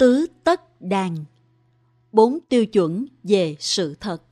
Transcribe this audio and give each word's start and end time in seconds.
tứ 0.00 0.26
tất 0.44 0.80
đàn. 0.80 1.16
Bốn 2.12 2.38
tiêu 2.48 2.66
chuẩn 2.66 3.06
về 3.22 3.56
sự 3.58 3.94
thật. 4.00 4.22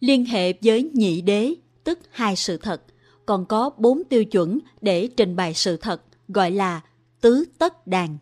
Liên 0.00 0.24
hệ 0.24 0.52
với 0.62 0.90
nhị 0.94 1.20
đế, 1.20 1.54
tức 1.84 1.98
hai 2.10 2.36
sự 2.36 2.56
thật, 2.56 2.82
còn 3.26 3.46
có 3.46 3.70
bốn 3.78 4.04
tiêu 4.04 4.24
chuẩn 4.24 4.58
để 4.80 5.08
trình 5.16 5.36
bày 5.36 5.54
sự 5.54 5.76
thật, 5.76 6.02
gọi 6.28 6.50
là 6.50 6.80
tứ 7.20 7.44
tất 7.58 7.86
đàn. 7.86 8.18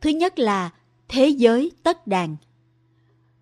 Thứ 0.00 0.10
nhất 0.10 0.38
là 0.38 0.70
thế 1.08 1.28
giới 1.28 1.70
tất 1.82 2.06
đàn. 2.06 2.36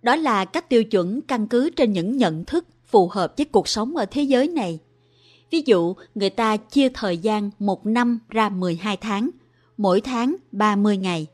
Đó 0.03 0.17
là 0.17 0.45
các 0.45 0.69
tiêu 0.69 0.85
chuẩn 0.85 1.21
căn 1.23 1.47
cứ 1.49 1.71
trên 1.71 1.93
những 1.93 2.17
nhận 2.17 2.45
thức 2.45 2.67
phù 2.87 3.09
hợp 3.09 3.35
với 3.37 3.47
cuộc 3.47 3.69
sống 3.69 3.97
ở 3.97 4.07
thế 4.07 4.23
giới 4.23 4.49
này. 4.49 4.79
Ví 5.51 5.63
dụ, 5.67 5.95
người 6.15 6.31
ta 6.31 6.57
chia 6.57 6.89
thời 6.89 7.19
gian 7.19 7.51
một 7.59 7.87
năm 7.87 8.19
ra 8.29 8.49
12 8.49 8.97
tháng, 8.97 9.31
mỗi 9.77 10.01
tháng 10.01 10.37
30 10.53 10.97
ngày. 10.97 11.27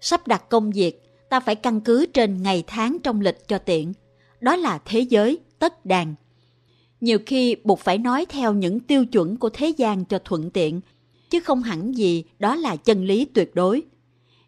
Sắp 0.00 0.26
đặt 0.26 0.48
công 0.48 0.70
việc, 0.70 1.02
ta 1.28 1.40
phải 1.40 1.54
căn 1.54 1.80
cứ 1.80 2.06
trên 2.06 2.42
ngày 2.42 2.64
tháng 2.66 2.98
trong 3.02 3.20
lịch 3.20 3.48
cho 3.48 3.58
tiện. 3.58 3.92
Đó 4.40 4.56
là 4.56 4.78
thế 4.84 5.00
giới 5.00 5.38
tất 5.58 5.86
đàn. 5.86 6.14
Nhiều 7.00 7.18
khi 7.26 7.56
buộc 7.64 7.80
phải 7.80 7.98
nói 7.98 8.26
theo 8.28 8.54
những 8.54 8.80
tiêu 8.80 9.06
chuẩn 9.06 9.36
của 9.36 9.50
thế 9.50 9.68
gian 9.68 10.04
cho 10.04 10.18
thuận 10.18 10.50
tiện, 10.50 10.80
chứ 11.30 11.40
không 11.40 11.62
hẳn 11.62 11.96
gì 11.96 12.24
đó 12.38 12.56
là 12.56 12.76
chân 12.76 13.04
lý 13.04 13.24
tuyệt 13.24 13.54
đối. 13.54 13.82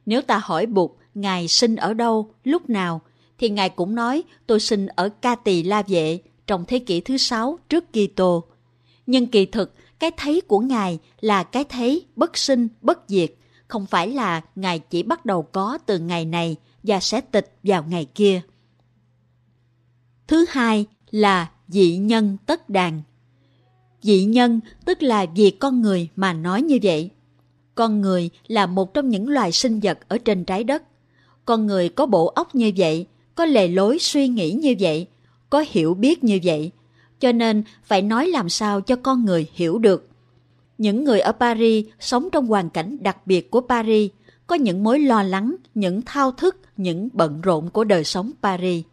Nếu 0.07 0.23
ta 0.23 0.41
hỏi 0.45 0.67
Bụt, 0.67 0.91
Ngài 1.15 1.49
sinh 1.49 1.77
ở 1.77 1.95
đâu, 1.95 2.35
lúc 2.45 2.71
nào, 2.71 3.01
thì 3.39 3.49
Ngài 3.49 3.71
cũng 3.71 3.95
nói 3.95 4.23
tôi 4.47 4.61
sinh 4.61 4.87
ở 4.87 5.09
Ca 5.09 5.35
Tỳ 5.35 5.63
La 5.63 5.83
Vệ 5.83 6.19
trong 6.47 6.65
thế 6.65 6.79
kỷ 6.79 7.01
thứ 7.01 7.17
sáu 7.17 7.59
trước 7.69 7.85
Kitô. 7.93 8.45
Nhưng 9.07 9.27
kỳ 9.27 9.47
thực, 9.47 9.75
cái 10.05 10.11
thấy 10.17 10.41
của 10.41 10.61
Ngài 10.61 10.99
là 11.21 11.43
cái 11.43 11.65
thấy 11.65 12.07
bất 12.17 12.37
sinh, 12.37 12.69
bất 12.81 12.99
diệt, 13.09 13.35
không 13.69 13.87
phải 13.87 14.11
là 14.11 14.41
Ngài 14.57 14.79
chỉ 14.79 15.03
bắt 15.03 15.27
đầu 15.27 15.43
có 15.43 15.79
từ 15.87 15.99
ngày 15.99 16.25
này 16.25 16.57
và 16.83 17.01
sẽ 17.01 17.21
tịch 17.21 17.57
vào 17.63 17.85
ngày 17.89 18.05
kia. 18.15 18.41
Thứ 20.27 20.45
hai 20.49 20.87
là 21.11 21.51
dị 21.69 21.97
nhân 21.97 22.37
tất 22.47 22.69
đàn. 22.69 23.03
Dị 24.03 24.25
nhân 24.25 24.61
tức 24.85 25.03
là 25.03 25.27
vì 25.37 25.51
con 25.51 25.83
người 25.83 26.09
mà 26.17 26.33
nói 26.33 26.63
như 26.63 26.79
vậy. 26.83 27.11
Con 27.75 28.01
người 28.01 28.31
là 28.47 28.67
một 28.67 28.95
trong 28.95 29.09
những 29.09 29.29
loài 29.29 29.53
sinh 29.53 29.81
vật 29.81 29.99
ở 30.09 30.19
trên 30.19 30.45
trái 30.45 30.65
đất. 30.65 30.83
Con 31.45 31.67
người 31.67 31.89
có 31.89 32.07
bộ 32.07 32.27
óc 32.27 32.55
như 32.55 32.73
vậy, 32.77 33.07
có 33.35 33.45
lề 33.45 33.69
lối 33.69 33.99
suy 33.99 34.29
nghĩ 34.29 34.53
như 34.53 34.75
vậy, 34.81 35.07
có 35.51 35.65
hiểu 35.69 35.95
biết 35.95 36.25
như 36.25 36.41
vậy, 36.45 36.71
cho 37.25 37.33
nên 37.33 37.63
phải 37.85 38.03
nói 38.03 38.27
làm 38.27 38.49
sao 38.49 38.81
cho 38.81 38.97
con 38.97 39.25
người 39.25 39.47
hiểu 39.53 39.79
được. 39.79 40.09
Những 40.79 41.05
người 41.05 41.21
ở 41.21 41.33
Paris 41.33 41.87
sống 42.01 42.29
trong 42.33 42.47
hoàn 42.47 42.71
cảnh 42.71 42.97
đặc 43.01 43.27
biệt 43.27 43.51
của 43.51 43.61
Paris, 43.61 44.11
có 44.47 44.55
những 44.55 44.85
mối 44.85 44.99
lo 44.99 45.23
lắng, 45.23 45.57
những 45.75 46.03
thao 46.03 46.33
thức, 46.33 46.57
những 46.77 47.09
bận 47.13 47.41
rộn 47.41 47.71
của 47.71 47.85
đời 47.85 48.05
sống 48.05 48.31
Paris. 48.43 48.85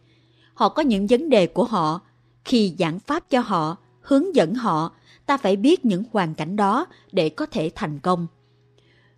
Họ 0.54 0.68
có 0.68 0.82
những 0.82 1.06
vấn 1.06 1.28
đề 1.28 1.46
của 1.46 1.64
họ. 1.64 2.00
Khi 2.44 2.74
giảng 2.78 2.98
pháp 2.98 3.30
cho 3.30 3.40
họ, 3.40 3.76
hướng 4.00 4.36
dẫn 4.36 4.54
họ, 4.54 4.92
ta 5.26 5.36
phải 5.36 5.56
biết 5.56 5.84
những 5.84 6.04
hoàn 6.12 6.34
cảnh 6.34 6.56
đó 6.56 6.86
để 7.12 7.28
có 7.28 7.46
thể 7.46 7.70
thành 7.74 7.98
công. 7.98 8.26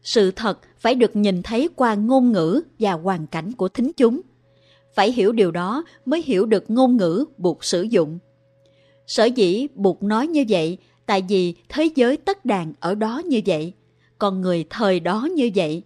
Sự 0.03 0.31
thật 0.31 0.59
phải 0.79 0.95
được 0.95 1.17
nhìn 1.17 1.43
thấy 1.43 1.69
qua 1.77 1.95
ngôn 1.95 2.33
ngữ 2.33 2.63
và 2.79 2.93
hoàn 2.93 3.27
cảnh 3.27 3.53
của 3.53 3.69
thính 3.69 3.91
chúng. 3.97 4.21
Phải 4.95 5.13
hiểu 5.13 5.33
điều 5.33 5.51
đó 5.51 5.85
mới 6.05 6.23
hiểu 6.23 6.47
được 6.47 6.71
ngôn 6.71 6.97
ngữ 6.97 7.25
buộc 7.39 7.65
sử 7.65 7.83
dụng. 7.83 8.19
Sở 9.07 9.25
dĩ 9.25 9.67
buộc 9.75 10.03
nói 10.03 10.27
như 10.27 10.45
vậy 10.49 10.79
tại 11.07 11.25
vì 11.29 11.55
thế 11.69 11.91
giới 11.95 12.17
tất 12.17 12.45
đàn 12.45 12.73
ở 12.81 12.95
đó 12.95 13.23
như 13.25 13.41
vậy, 13.47 13.73
còn 14.19 14.41
người 14.41 14.65
thời 14.71 15.01
đó 15.01 15.29
như 15.35 15.51
vậy. 15.55 15.83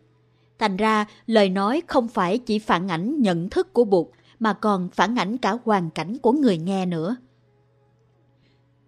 Thành 0.58 0.76
ra, 0.76 1.06
lời 1.26 1.48
nói 1.48 1.82
không 1.86 2.08
phải 2.08 2.38
chỉ 2.38 2.58
phản 2.58 2.88
ảnh 2.88 3.22
nhận 3.22 3.50
thức 3.50 3.72
của 3.72 3.84
Bụt, 3.84 4.06
mà 4.38 4.52
còn 4.52 4.88
phản 4.90 5.18
ảnh 5.18 5.38
cả 5.38 5.58
hoàn 5.64 5.90
cảnh 5.90 6.18
của 6.18 6.32
người 6.32 6.58
nghe 6.58 6.86
nữa. 6.86 7.16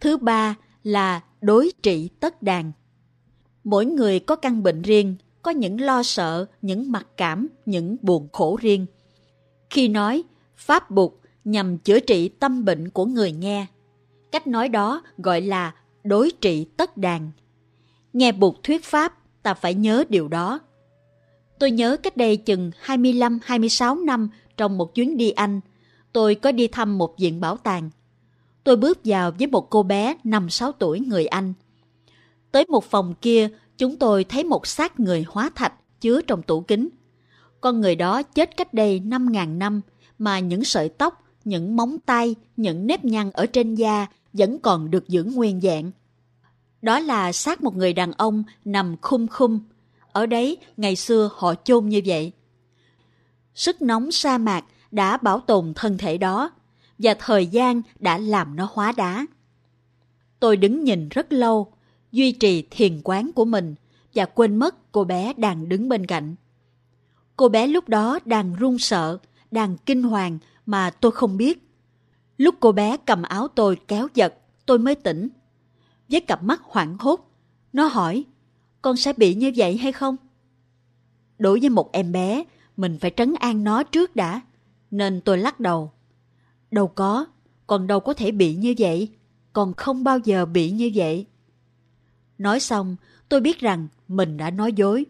Thứ 0.01 0.17
ba 0.17 0.55
là 0.85 1.21
đối 1.41 1.73
trị 1.83 2.09
tất 2.21 2.43
đàn. 2.43 2.73
Mỗi 3.65 3.87
người 3.87 4.21
có 4.21 4.37
căn 4.37 4.63
bệnh 4.63 4.83
riêng, 4.83 5.17
có 5.43 5.51
những 5.51 5.81
lo 5.81 6.03
sợ, 6.03 6.47
những 6.63 6.93
mặc 6.93 7.07
cảm, 7.17 7.47
những 7.67 7.97
buồn 8.03 8.29
khổ 8.33 8.59
riêng. 8.61 8.87
Khi 9.71 9.89
nói, 9.89 10.23
Pháp 10.57 10.91
Bụt 10.91 11.13
nhằm 11.45 11.79
chữa 11.79 12.01
trị 12.01 12.29
tâm 12.29 12.65
bệnh 12.65 12.89
của 12.91 13.05
người 13.05 13.33
nghe. 13.33 13.67
Cách 14.33 14.47
nói 14.47 14.69
đó 14.69 15.03
gọi 15.19 15.41
là 15.41 15.75
đối 16.05 16.31
trị 16.41 16.67
tất 16.77 16.97
đàn. 16.97 17.31
Nghe 18.13 18.33
Bụt 18.33 18.55
thuyết 18.63 18.85
Pháp, 18.85 19.19
ta 19.43 19.55
phải 19.55 19.75
nhớ 19.75 20.05
điều 20.09 20.29
đó. 20.29 20.61
Tôi 21.59 21.71
nhớ 21.71 21.97
cách 22.03 22.17
đây 22.17 22.37
chừng 22.37 22.71
25-26 22.87 24.05
năm 24.05 24.29
trong 24.57 24.79
một 24.79 24.95
chuyến 24.95 25.17
đi 25.17 25.31
Anh, 25.31 25.61
tôi 26.13 26.35
có 26.35 26.53
đi 26.53 26.69
thăm 26.69 26.99
một 26.99 27.19
viện 27.19 27.41
bảo 27.41 27.57
tàng. 27.57 27.91
Tôi 28.65 28.77
bước 28.77 28.99
vào 29.05 29.31
với 29.39 29.47
một 29.47 29.71
cô 29.71 29.83
bé 29.83 30.15
5-6 30.25 30.73
tuổi 30.79 31.01
người 31.01 31.27
Anh. 31.27 31.53
Tới 32.53 32.65
một 32.69 32.85
phòng 32.85 33.15
kia, 33.21 33.49
chúng 33.79 33.97
tôi 33.97 34.25
thấy 34.25 34.45
một 34.45 34.67
xác 34.67 35.01
người 35.01 35.25
hóa 35.29 35.51
thạch 35.55 36.01
chứa 36.01 36.23
trong 36.23 36.43
tủ 36.43 36.61
kính. 36.61 36.89
Con 37.61 37.81
người 37.81 37.95
đó 37.95 38.23
chết 38.23 38.57
cách 38.57 38.75
đây 38.75 39.01
5.000 39.05 39.59
năm 39.59 39.81
mà 40.19 40.39
những 40.39 40.65
sợi 40.65 40.89
tóc, 40.89 41.25
những 41.45 41.77
móng 41.77 41.99
tay, 42.07 42.35
những 42.57 42.87
nếp 42.87 43.05
nhăn 43.05 43.31
ở 43.31 43.47
trên 43.47 43.75
da 43.75 44.07
vẫn 44.33 44.59
còn 44.59 44.91
được 44.91 45.09
giữ 45.09 45.25
nguyên 45.25 45.61
dạng. 45.61 45.91
Đó 46.83 46.99
là 46.99 47.33
xác 47.33 47.63
một 47.63 47.77
người 47.77 47.93
đàn 47.93 48.13
ông 48.13 48.45
nằm 48.65 48.97
khum 49.03 49.27
khum. 49.27 49.61
Ở 50.13 50.27
đấy, 50.27 50.57
ngày 50.77 50.97
xưa 50.97 51.31
họ 51.35 51.55
chôn 51.65 51.89
như 51.89 52.01
vậy. 52.07 52.33
Sức 53.55 53.83
nóng 53.83 54.11
sa 54.11 54.39
mạc 54.39 54.65
đã 54.91 55.17
bảo 55.17 55.41
tồn 55.41 55.73
thân 55.75 55.99
thể 55.99 56.19
đó, 56.19 56.51
và 56.99 57.15
thời 57.19 57.47
gian 57.47 57.83
đã 57.99 58.19
làm 58.19 58.57
nó 58.57 58.69
hóa 58.73 58.93
đá. 58.93 59.27
Tôi 60.41 60.57
đứng 60.57 60.85
nhìn 60.85 61.09
rất 61.09 61.33
lâu, 61.33 61.73
duy 62.13 62.33
trì 62.33 62.65
thiền 62.71 63.01
quán 63.05 63.31
của 63.35 63.45
mình 63.45 63.75
và 64.15 64.25
quên 64.25 64.57
mất 64.57 64.93
cô 64.93 65.05
bé 65.05 65.33
đang 65.37 65.69
đứng 65.69 65.89
bên 65.89 66.07
cạnh. 66.07 66.35
Cô 67.37 67.49
bé 67.49 67.67
lúc 67.67 67.89
đó 67.89 68.19
đang 68.25 68.55
run 68.55 68.79
sợ, 68.79 69.19
đang 69.51 69.77
kinh 69.87 70.03
hoàng 70.03 70.39
mà 70.71 70.91
tôi 70.91 71.13
không 71.13 71.37
biết. 71.37 71.69
Lúc 72.39 72.55
cô 72.61 72.73
bé 72.73 72.97
cầm 72.97 73.23
áo 73.23 73.49
tôi 73.49 73.79
kéo 73.89 74.09
giật, 74.15 74.35
tôi 74.67 74.79
mới 74.79 74.95
tỉnh. 74.95 75.29
Với 76.09 76.21
cặp 76.21 76.43
mắt 76.43 76.61
hoảng 76.63 76.97
hốt, 76.99 77.31
nó 77.73 77.87
hỏi, 77.87 78.25
con 78.83 78.97
sẽ 78.97 79.13
bị 79.13 79.35
như 79.35 79.53
vậy 79.57 79.77
hay 79.77 79.93
không? 79.93 80.17
Đối 81.39 81.61
với 81.61 81.69
một 81.69 81.93
em 81.93 82.13
bé, 82.13 82.45
mình 82.77 82.99
phải 83.01 83.11
trấn 83.17 83.35
an 83.41 83.65
nó 83.65 83.83
trước 83.83 84.17
đã. 84.17 84.41
Nên 84.91 85.21
tôi 85.21 85.39
lắc 85.39 85.61
đầu. 85.61 85.93
Đâu 86.71 86.89
có, 86.89 87.27
con 87.67 87.87
đâu 87.87 88.01
có 88.01 88.15
thể 88.15 88.31
bị 88.31 88.55
như 88.55 88.75
vậy. 88.79 89.09
Con 89.53 89.75
không 89.75 90.05
bao 90.05 90.19
giờ 90.19 90.47
bị 90.47 90.71
như 90.71 90.91
vậy. 90.95 91.27
Nói 92.39 92.61
xong, 92.61 92.97
tôi 93.29 93.41
biết 93.41 93.59
rằng 93.59 93.89
mình 94.09 94.37
đã 94.37 94.51
nói 94.51 94.73
dối. 94.73 95.07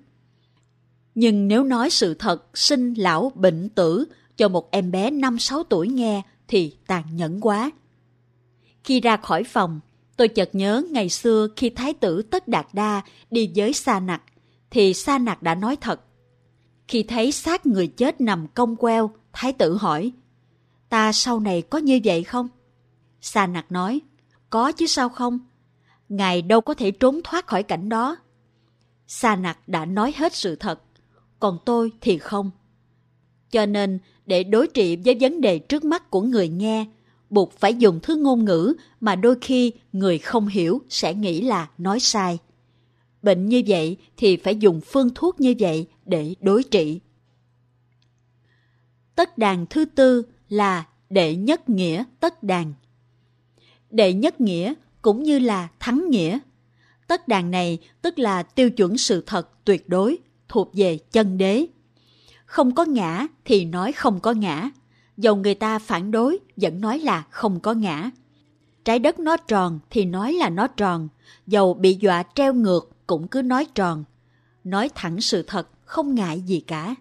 Nhưng 1.15 1.49
nếu 1.49 1.65
nói 1.65 1.91
sự 1.91 2.15
thật 2.15 2.59
sinh 2.59 2.95
lão 2.95 3.33
bệnh 3.35 3.69
tử 3.69 4.07
cho 4.41 4.49
một 4.49 4.71
em 4.71 4.91
bé 4.91 5.11
5-6 5.11 5.63
tuổi 5.69 5.89
nghe 5.89 6.23
thì 6.49 6.77
tàn 6.87 7.05
nhẫn 7.13 7.41
quá. 7.41 7.71
Khi 8.85 9.01
ra 9.01 9.17
khỏi 9.17 9.45
phòng, 9.45 9.81
tôi 10.17 10.29
chợt 10.29 10.51
nhớ 10.53 10.83
ngày 10.91 11.09
xưa 11.09 11.49
khi 11.57 11.71
Thái 11.71 11.95
tử 11.95 12.23
Tất 12.23 12.49
Đạt 12.49 12.67
Đa 12.73 13.03
đi 13.31 13.51
với 13.57 13.73
Sa 13.73 14.01
Nặc, 14.01 14.23
thì 14.71 14.95
Sa 14.95 15.19
Nặc 15.19 15.43
đã 15.43 15.55
nói 15.55 15.77
thật. 15.77 16.01
Khi 16.89 17.03
thấy 17.03 17.33
xác 17.33 17.67
người 17.67 17.87
chết 17.87 18.21
nằm 18.21 18.47
cong 18.55 18.77
queo, 18.77 19.11
Thái 19.33 19.53
tử 19.53 19.77
hỏi, 19.77 20.13
ta 20.89 21.13
sau 21.13 21.41
này 21.41 21.63
có 21.63 21.79
như 21.79 22.01
vậy 22.05 22.25
không? 22.25 22.49
Sa 23.21 23.47
Nặc 23.47 23.73
nói, 23.73 24.01
có 24.51 24.73
chứ 24.73 24.87
sao 24.87 25.09
không? 25.09 25.39
Ngài 26.09 26.43
đâu 26.43 26.61
có 26.61 26.75
thể 26.75 26.91
trốn 26.91 27.21
thoát 27.25 27.47
khỏi 27.47 27.63
cảnh 27.63 27.89
đó. 27.89 28.17
Sa 29.07 29.37
Nặc 29.37 29.69
đã 29.69 29.85
nói 29.85 30.13
hết 30.17 30.35
sự 30.35 30.57
thật, 30.57 30.81
còn 31.41 31.59
tôi 31.65 31.93
thì 32.01 32.19
không. 32.19 32.51
Cho 33.51 33.67
nên, 33.67 33.99
để 34.27 34.45
đối 34.45 34.67
trị 34.67 34.97
với 35.05 35.17
vấn 35.21 35.41
đề 35.41 35.59
trước 35.59 35.85
mắt 35.85 36.11
của 36.11 36.21
người 36.21 36.49
nghe, 36.49 36.87
buộc 37.31 37.53
phải 37.53 37.75
dùng 37.75 38.01
thứ 38.03 38.17
ngôn 38.17 38.45
ngữ 38.45 38.75
mà 39.01 39.17
đôi 39.17 39.37
khi 39.41 39.73
người 39.93 40.19
không 40.19 40.47
hiểu 40.47 40.83
sẽ 40.89 41.15
nghĩ 41.15 41.41
là 41.41 41.71
nói 41.79 42.01
sai. 42.01 42.39
Bệnh 43.23 43.47
như 43.47 43.63
vậy 43.67 43.97
thì 44.17 44.37
phải 44.37 44.57
dùng 44.57 44.81
phương 44.81 45.11
thuốc 45.15 45.41
như 45.41 45.55
vậy 45.59 45.87
để 46.07 46.35
đối 46.41 46.63
trị. 46.63 47.01
Tất 49.15 49.39
đàn 49.39 49.67
thứ 49.67 49.85
tư 49.85 50.23
là 50.49 50.87
đệ 51.11 51.35
nhất 51.35 51.69
nghĩa 51.69 52.05
tất 52.21 52.43
đàn. 52.43 52.75
Đệ 53.91 54.13
nhất 54.13 54.41
nghĩa 54.41 54.75
cũng 55.03 55.23
như 55.23 55.39
là 55.39 55.69
thắng 55.81 56.11
nghĩa. 56.11 56.39
Tất 57.07 57.29
đàn 57.29 57.51
này 57.51 57.79
tức 58.03 58.19
là 58.19 58.43
tiêu 58.43 58.71
chuẩn 58.71 58.99
sự 58.99 59.23
thật 59.27 59.65
tuyệt 59.65 59.89
đối 59.89 60.19
thuộc 60.49 60.71
về 60.75 60.99
chân 61.13 61.39
đế. 61.39 61.67
Không 62.51 62.75
có 62.75 62.85
ngã 62.85 63.27
thì 63.45 63.65
nói 63.65 63.93
không 63.93 64.21
có 64.21 64.33
ngã. 64.33 64.71
Dầu 65.17 65.37
người 65.37 65.55
ta 65.55 65.79
phản 65.79 66.11
đối 66.11 66.39
vẫn 66.57 66.81
nói 66.81 66.99
là 66.99 67.27
không 67.31 67.61
có 67.61 67.73
ngã. 67.73 68.11
Trái 68.85 68.99
đất 68.99 69.19
nó 69.19 69.37
tròn 69.37 69.81
thì 69.91 70.05
nói 70.05 70.33
là 70.33 70.49
nó 70.51 70.67
tròn. 70.67 71.09
Dầu 71.47 71.75
bị 71.75 71.99
dọa 72.01 72.23
treo 72.35 72.55
ngược 72.55 72.91
cũng 73.07 73.29
cứ 73.29 73.43
nói 73.43 73.67
tròn. 73.75 74.05
Nói 74.65 74.91
thẳng 74.95 75.21
sự 75.21 75.43
thật 75.43 75.69
không 75.85 76.15
ngại 76.15 76.41
gì 76.41 76.61
cả. 76.61 76.95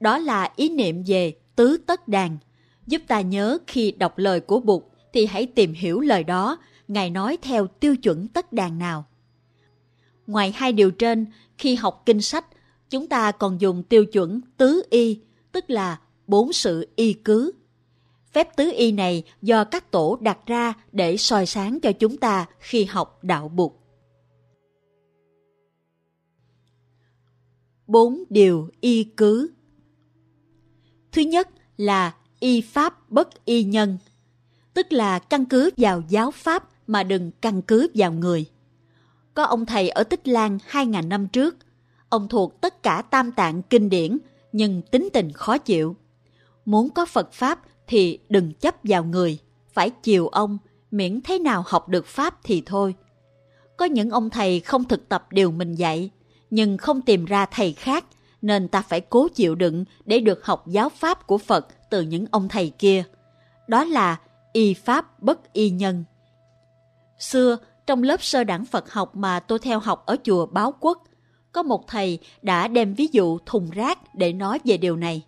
Đó 0.00 0.18
là 0.18 0.52
ý 0.56 0.68
niệm 0.68 1.02
về 1.06 1.34
tứ 1.56 1.76
tất 1.86 2.08
đàn, 2.08 2.38
giúp 2.86 3.02
ta 3.06 3.20
nhớ 3.20 3.58
khi 3.66 3.90
đọc 3.90 4.18
lời 4.18 4.40
của 4.40 4.60
Bụt 4.60 4.82
thì 5.12 5.26
hãy 5.26 5.46
tìm 5.46 5.72
hiểu 5.72 6.00
lời 6.00 6.24
đó, 6.24 6.58
Ngài 6.88 7.10
nói 7.10 7.38
theo 7.42 7.66
tiêu 7.66 7.96
chuẩn 7.96 8.28
tất 8.28 8.52
đàn 8.52 8.78
nào. 8.78 9.04
Ngoài 10.26 10.52
hai 10.56 10.72
điều 10.72 10.90
trên, 10.90 11.26
khi 11.58 11.74
học 11.74 12.02
kinh 12.06 12.20
sách, 12.20 12.46
chúng 12.90 13.06
ta 13.06 13.32
còn 13.32 13.60
dùng 13.60 13.82
tiêu 13.82 14.04
chuẩn 14.04 14.40
tứ 14.56 14.82
y, 14.90 15.20
tức 15.52 15.70
là 15.70 16.00
bốn 16.26 16.52
sự 16.52 16.88
y 16.96 17.12
cứ. 17.12 17.52
Phép 18.32 18.56
tứ 18.56 18.72
y 18.76 18.92
này 18.92 19.22
do 19.42 19.64
các 19.64 19.90
tổ 19.90 20.18
đặt 20.20 20.38
ra 20.46 20.74
để 20.92 21.16
soi 21.16 21.46
sáng 21.46 21.80
cho 21.80 21.92
chúng 21.92 22.16
ta 22.16 22.46
khi 22.58 22.84
học 22.84 23.18
đạo 23.22 23.48
Bụt. 23.48 23.72
Bốn 27.86 28.24
điều 28.30 28.68
y 28.80 29.04
cứ 29.04 29.50
Thứ 31.12 31.22
nhất 31.22 31.48
là 31.76 32.14
y 32.40 32.60
pháp 32.60 33.10
bất 33.10 33.44
y 33.44 33.64
nhân, 33.64 33.98
tức 34.74 34.92
là 34.92 35.18
căn 35.18 35.44
cứ 35.44 35.70
vào 35.76 36.02
giáo 36.08 36.30
pháp 36.30 36.68
mà 36.86 37.02
đừng 37.02 37.30
căn 37.40 37.62
cứ 37.62 37.88
vào 37.94 38.12
người. 38.12 38.46
Có 39.34 39.44
ông 39.44 39.66
thầy 39.66 39.88
ở 39.88 40.04
Tích 40.04 40.28
Lan 40.28 40.58
2.000 40.70 41.08
năm 41.08 41.28
trước, 41.28 41.56
ông 42.08 42.28
thuộc 42.28 42.60
tất 42.60 42.82
cả 42.82 43.02
tam 43.10 43.32
tạng 43.32 43.62
kinh 43.62 43.88
điển 43.88 44.18
nhưng 44.52 44.82
tính 44.82 45.08
tình 45.12 45.32
khó 45.32 45.58
chịu. 45.58 45.96
Muốn 46.64 46.90
có 46.90 47.06
Phật 47.06 47.32
Pháp 47.32 47.60
thì 47.86 48.18
đừng 48.28 48.52
chấp 48.54 48.74
vào 48.82 49.04
người, 49.04 49.38
phải 49.72 49.90
chiều 49.90 50.28
ông, 50.28 50.58
miễn 50.90 51.20
thế 51.24 51.38
nào 51.38 51.64
học 51.66 51.88
được 51.88 52.06
Pháp 52.06 52.38
thì 52.44 52.62
thôi. 52.66 52.94
Có 53.76 53.84
những 53.84 54.10
ông 54.10 54.30
thầy 54.30 54.60
không 54.60 54.84
thực 54.84 55.08
tập 55.08 55.26
điều 55.30 55.50
mình 55.50 55.74
dạy, 55.74 56.10
nhưng 56.50 56.78
không 56.78 57.02
tìm 57.02 57.24
ra 57.24 57.46
thầy 57.46 57.72
khác, 57.72 58.04
nên 58.42 58.68
ta 58.68 58.82
phải 58.82 59.00
cố 59.00 59.28
chịu 59.34 59.54
đựng 59.54 59.84
để 60.04 60.20
được 60.20 60.46
học 60.46 60.66
giáo 60.66 60.88
Pháp 60.88 61.26
của 61.26 61.38
Phật 61.38 61.90
từ 61.90 62.02
những 62.02 62.26
ông 62.30 62.48
thầy 62.48 62.72
kia. 62.78 63.04
Đó 63.68 63.84
là 63.84 64.16
y 64.52 64.74
Pháp 64.74 65.22
bất 65.22 65.52
y 65.52 65.70
nhân. 65.70 66.04
Xưa, 67.18 67.56
trong 67.86 68.02
lớp 68.02 68.22
sơ 68.22 68.44
đẳng 68.44 68.64
Phật 68.64 68.92
học 68.92 69.16
mà 69.16 69.40
tôi 69.40 69.58
theo 69.58 69.78
học 69.78 70.06
ở 70.06 70.16
chùa 70.24 70.46
Báo 70.46 70.74
Quốc, 70.80 71.02
có 71.56 71.62
một 71.62 71.86
thầy 71.86 72.18
đã 72.42 72.68
đem 72.68 72.94
ví 72.94 73.08
dụ 73.12 73.38
thùng 73.46 73.70
rác 73.70 74.14
để 74.14 74.32
nói 74.32 74.60
về 74.64 74.76
điều 74.76 74.96
này. 74.96 75.22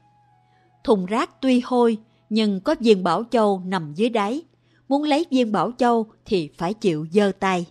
Thùng 0.84 1.06
rác 1.06 1.40
tuy 1.40 1.60
hôi, 1.64 1.98
nhưng 2.30 2.60
có 2.60 2.74
viên 2.80 3.04
bảo 3.04 3.24
châu 3.30 3.62
nằm 3.66 3.94
dưới 3.94 4.08
đáy. 4.08 4.42
Muốn 4.88 5.02
lấy 5.02 5.26
viên 5.30 5.52
bảo 5.52 5.72
châu 5.78 6.06
thì 6.24 6.50
phải 6.56 6.74
chịu 6.74 7.06
dơ 7.12 7.32
tay. 7.38 7.66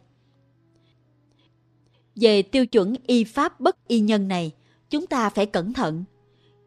Về 2.15 2.41
tiêu 2.41 2.65
chuẩn 2.65 2.95
y 3.07 3.23
pháp 3.23 3.59
bất 3.59 3.87
y 3.87 3.99
nhân 3.99 4.27
này, 4.27 4.51
chúng 4.89 5.07
ta 5.07 5.29
phải 5.29 5.45
cẩn 5.45 5.73
thận. 5.73 6.03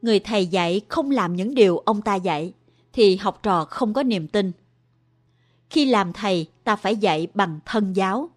Người 0.02 0.20
thầy 0.20 0.46
dạy 0.46 0.80
không 0.88 1.10
làm 1.10 1.36
những 1.36 1.54
điều 1.54 1.78
ông 1.78 2.02
ta 2.02 2.14
dạy, 2.14 2.52
thì 2.92 3.16
học 3.16 3.40
trò 3.42 3.64
không 3.64 3.92
có 3.92 4.02
niềm 4.02 4.28
tin. 4.28 4.52
Khi 5.70 5.84
làm 5.84 6.12
thầy, 6.12 6.46
ta 6.64 6.76
phải 6.76 6.96
dạy 6.96 7.26
bằng 7.34 7.60
thân 7.66 7.92
giáo. 7.92 8.30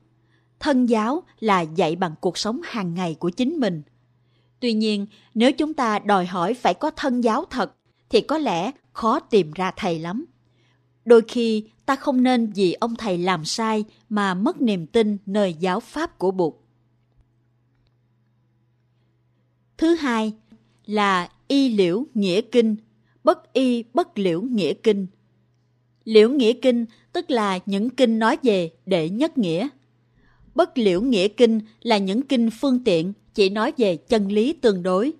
Thân 0.63 0.85
giáo 0.85 1.23
là 1.39 1.61
dạy 1.61 1.95
bằng 1.95 2.15
cuộc 2.21 2.37
sống 2.37 2.61
hàng 2.63 2.93
ngày 2.93 3.15
của 3.19 3.29
chính 3.29 3.59
mình. 3.59 3.81
Tuy 4.59 4.73
nhiên, 4.73 5.05
nếu 5.33 5.51
chúng 5.51 5.73
ta 5.73 5.99
đòi 5.99 6.25
hỏi 6.25 6.53
phải 6.53 6.73
có 6.73 6.91
thân 6.91 7.21
giáo 7.21 7.45
thật, 7.49 7.75
thì 8.09 8.21
có 8.21 8.37
lẽ 8.37 8.71
khó 8.93 9.19
tìm 9.19 9.51
ra 9.51 9.71
thầy 9.75 9.99
lắm. 9.99 10.25
Đôi 11.05 11.21
khi 11.27 11.67
ta 11.85 11.95
không 11.95 12.23
nên 12.23 12.51
vì 12.51 12.73
ông 12.73 12.95
thầy 12.95 13.17
làm 13.17 13.45
sai 13.45 13.85
mà 14.09 14.33
mất 14.33 14.61
niềm 14.61 14.87
tin 14.87 15.17
nơi 15.25 15.53
giáo 15.53 15.79
pháp 15.79 16.17
của 16.17 16.31
Bụt. 16.31 16.53
Thứ 19.77 19.95
hai 19.95 20.33
là 20.85 21.29
y 21.47 21.69
liễu 21.69 22.05
nghĩa 22.13 22.41
kinh, 22.41 22.75
bất 23.23 23.53
y 23.53 23.83
bất 23.93 24.17
liễu 24.17 24.41
nghĩa 24.41 24.73
kinh. 24.73 25.07
Liễu 26.03 26.29
nghĩa 26.29 26.53
kinh 26.53 26.85
tức 27.13 27.31
là 27.31 27.59
những 27.65 27.89
kinh 27.89 28.19
nói 28.19 28.37
về 28.43 28.71
đệ 28.85 29.09
nhất 29.09 29.37
nghĩa. 29.37 29.69
Bất 30.55 30.77
liễu 30.77 31.01
nghĩa 31.01 31.27
kinh 31.27 31.59
là 31.81 31.97
những 31.97 32.21
kinh 32.21 32.49
phương 32.61 32.83
tiện 32.83 33.13
chỉ 33.33 33.49
nói 33.49 33.73
về 33.77 33.95
chân 33.95 34.27
lý 34.27 34.53
tương 34.53 34.83
đối. 34.83 35.13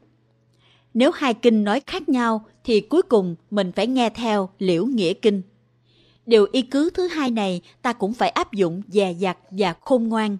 Nếu 0.93 1.11
hai 1.11 1.33
kinh 1.33 1.63
nói 1.63 1.81
khác 1.87 2.09
nhau 2.09 2.45
thì 2.63 2.81
cuối 2.81 3.01
cùng 3.01 3.35
mình 3.51 3.71
phải 3.71 3.87
nghe 3.87 4.09
theo 4.09 4.49
liễu 4.59 4.85
nghĩa 4.85 5.13
kinh. 5.13 5.41
Điều 6.25 6.47
y 6.51 6.61
cứ 6.61 6.89
thứ 6.93 7.07
hai 7.07 7.31
này 7.31 7.61
ta 7.81 7.93
cũng 7.93 8.13
phải 8.13 8.29
áp 8.29 8.53
dụng 8.53 8.81
dè 8.87 9.13
dặt 9.19 9.37
và 9.51 9.73
khôn 9.81 10.07
ngoan. 10.07 10.37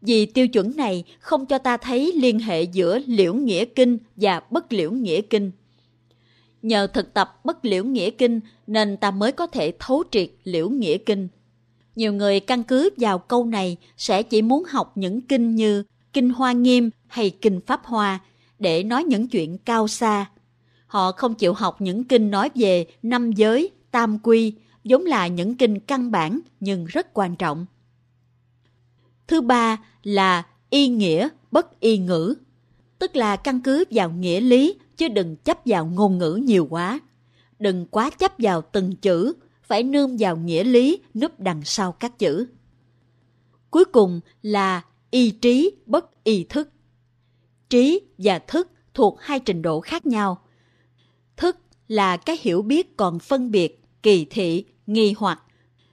Vì 0.00 0.26
tiêu 0.26 0.48
chuẩn 0.48 0.76
này 0.76 1.04
không 1.20 1.46
cho 1.46 1.58
ta 1.58 1.76
thấy 1.76 2.12
liên 2.16 2.38
hệ 2.38 2.62
giữa 2.62 2.98
liễu 3.06 3.34
nghĩa 3.34 3.64
kinh 3.64 3.98
và 4.16 4.42
bất 4.50 4.72
liễu 4.72 4.90
nghĩa 4.90 5.20
kinh. 5.20 5.50
Nhờ 6.62 6.86
thực 6.86 7.14
tập 7.14 7.40
bất 7.44 7.64
liễu 7.64 7.84
nghĩa 7.84 8.10
kinh 8.10 8.40
nên 8.66 8.96
ta 8.96 9.10
mới 9.10 9.32
có 9.32 9.46
thể 9.46 9.72
thấu 9.78 10.04
triệt 10.10 10.30
liễu 10.44 10.68
nghĩa 10.68 10.98
kinh. 10.98 11.28
Nhiều 11.96 12.12
người 12.12 12.40
căn 12.40 12.62
cứ 12.62 12.90
vào 12.96 13.18
câu 13.18 13.44
này 13.44 13.76
sẽ 13.96 14.22
chỉ 14.22 14.42
muốn 14.42 14.64
học 14.64 14.92
những 14.94 15.20
kinh 15.20 15.54
như 15.54 15.84
Kinh 16.12 16.30
Hoa 16.30 16.52
Nghiêm 16.52 16.90
hay 17.06 17.30
Kinh 17.30 17.60
Pháp 17.66 17.84
Hoa 17.84 18.18
để 18.58 18.82
nói 18.82 19.04
những 19.04 19.28
chuyện 19.28 19.58
cao 19.58 19.88
xa. 19.88 20.26
Họ 20.86 21.12
không 21.12 21.34
chịu 21.34 21.54
học 21.54 21.80
những 21.80 22.04
kinh 22.04 22.30
nói 22.30 22.50
về 22.54 22.86
năm 23.02 23.32
giới, 23.32 23.70
tam 23.90 24.18
quy, 24.22 24.54
giống 24.84 25.06
là 25.06 25.26
những 25.26 25.56
kinh 25.56 25.80
căn 25.80 26.10
bản 26.10 26.40
nhưng 26.60 26.84
rất 26.84 27.14
quan 27.14 27.36
trọng. 27.36 27.66
Thứ 29.26 29.40
ba 29.40 29.76
là 30.02 30.46
y 30.70 30.88
nghĩa 30.88 31.28
bất 31.50 31.80
y 31.80 31.98
ngữ, 31.98 32.34
tức 32.98 33.16
là 33.16 33.36
căn 33.36 33.60
cứ 33.60 33.84
vào 33.90 34.10
nghĩa 34.10 34.40
lý 34.40 34.74
chứ 34.96 35.08
đừng 35.08 35.36
chấp 35.36 35.58
vào 35.64 35.86
ngôn 35.86 36.18
ngữ 36.18 36.40
nhiều 36.44 36.66
quá. 36.70 37.00
Đừng 37.58 37.86
quá 37.86 38.10
chấp 38.10 38.32
vào 38.38 38.62
từng 38.72 38.96
chữ, 38.96 39.32
phải 39.64 39.82
nương 39.82 40.16
vào 40.18 40.36
nghĩa 40.36 40.64
lý 40.64 41.00
núp 41.14 41.40
đằng 41.40 41.64
sau 41.64 41.92
các 41.92 42.18
chữ. 42.18 42.46
Cuối 43.70 43.84
cùng 43.84 44.20
là 44.42 44.82
y 45.10 45.30
trí 45.30 45.72
bất 45.86 46.24
y 46.24 46.44
thức. 46.44 46.68
Trí 47.68 48.00
và 48.18 48.38
thức 48.38 48.70
thuộc 48.94 49.20
hai 49.20 49.40
trình 49.40 49.62
độ 49.62 49.80
khác 49.80 50.06
nhau. 50.06 50.40
Thức 51.36 51.56
là 51.88 52.16
cái 52.16 52.38
hiểu 52.40 52.62
biết 52.62 52.96
còn 52.96 53.18
phân 53.18 53.50
biệt, 53.50 53.82
kỳ 54.02 54.26
thị, 54.30 54.64
nghi 54.86 55.14
hoặc. 55.18 55.42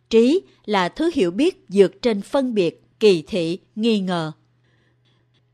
Trí 0.10 0.42
là 0.66 0.90
thứ 0.90 1.12
hiểu 1.14 1.32
biết 1.32 1.66
vượt 1.70 2.02
trên 2.02 2.22
phân 2.22 2.54
biệt, 2.54 2.84
kỳ 3.00 3.24
thị, 3.28 3.60
nghi 3.76 4.00
ngờ. 4.00 4.32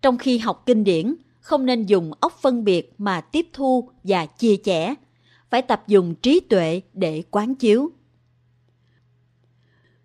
Trong 0.02 0.18
khi 0.18 0.38
học 0.38 0.64
kinh 0.66 0.84
điển, 0.84 1.16
không 1.40 1.66
nên 1.66 1.86
dùng 1.86 2.12
óc 2.20 2.40
phân 2.42 2.64
biệt 2.64 2.94
mà 2.98 3.22
tiếp 3.22 3.48
thu 3.54 3.90
và 4.04 4.26
chia 4.26 4.56
sẻ, 4.64 4.96
phải 5.50 5.62
tập 5.62 5.84
dùng 5.88 6.16
trí 6.16 6.40
tuệ 6.40 6.82
để 6.94 7.24
quán 7.32 7.56
chiếu. 7.56 7.92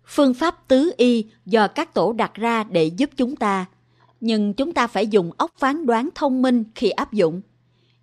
Phương 0.05 0.33
pháp 0.33 0.67
tứ 0.67 0.91
y 0.97 1.25
do 1.45 1.67
các 1.67 1.93
tổ 1.93 2.13
đặt 2.13 2.33
ra 2.33 2.63
để 2.63 2.85
giúp 2.85 3.09
chúng 3.17 3.35
ta, 3.35 3.65
nhưng 4.21 4.53
chúng 4.53 4.73
ta 4.73 4.87
phải 4.87 5.07
dùng 5.07 5.31
óc 5.37 5.51
phán 5.57 5.85
đoán 5.85 6.09
thông 6.15 6.41
minh 6.41 6.63
khi 6.75 6.89
áp 6.89 7.13
dụng. 7.13 7.41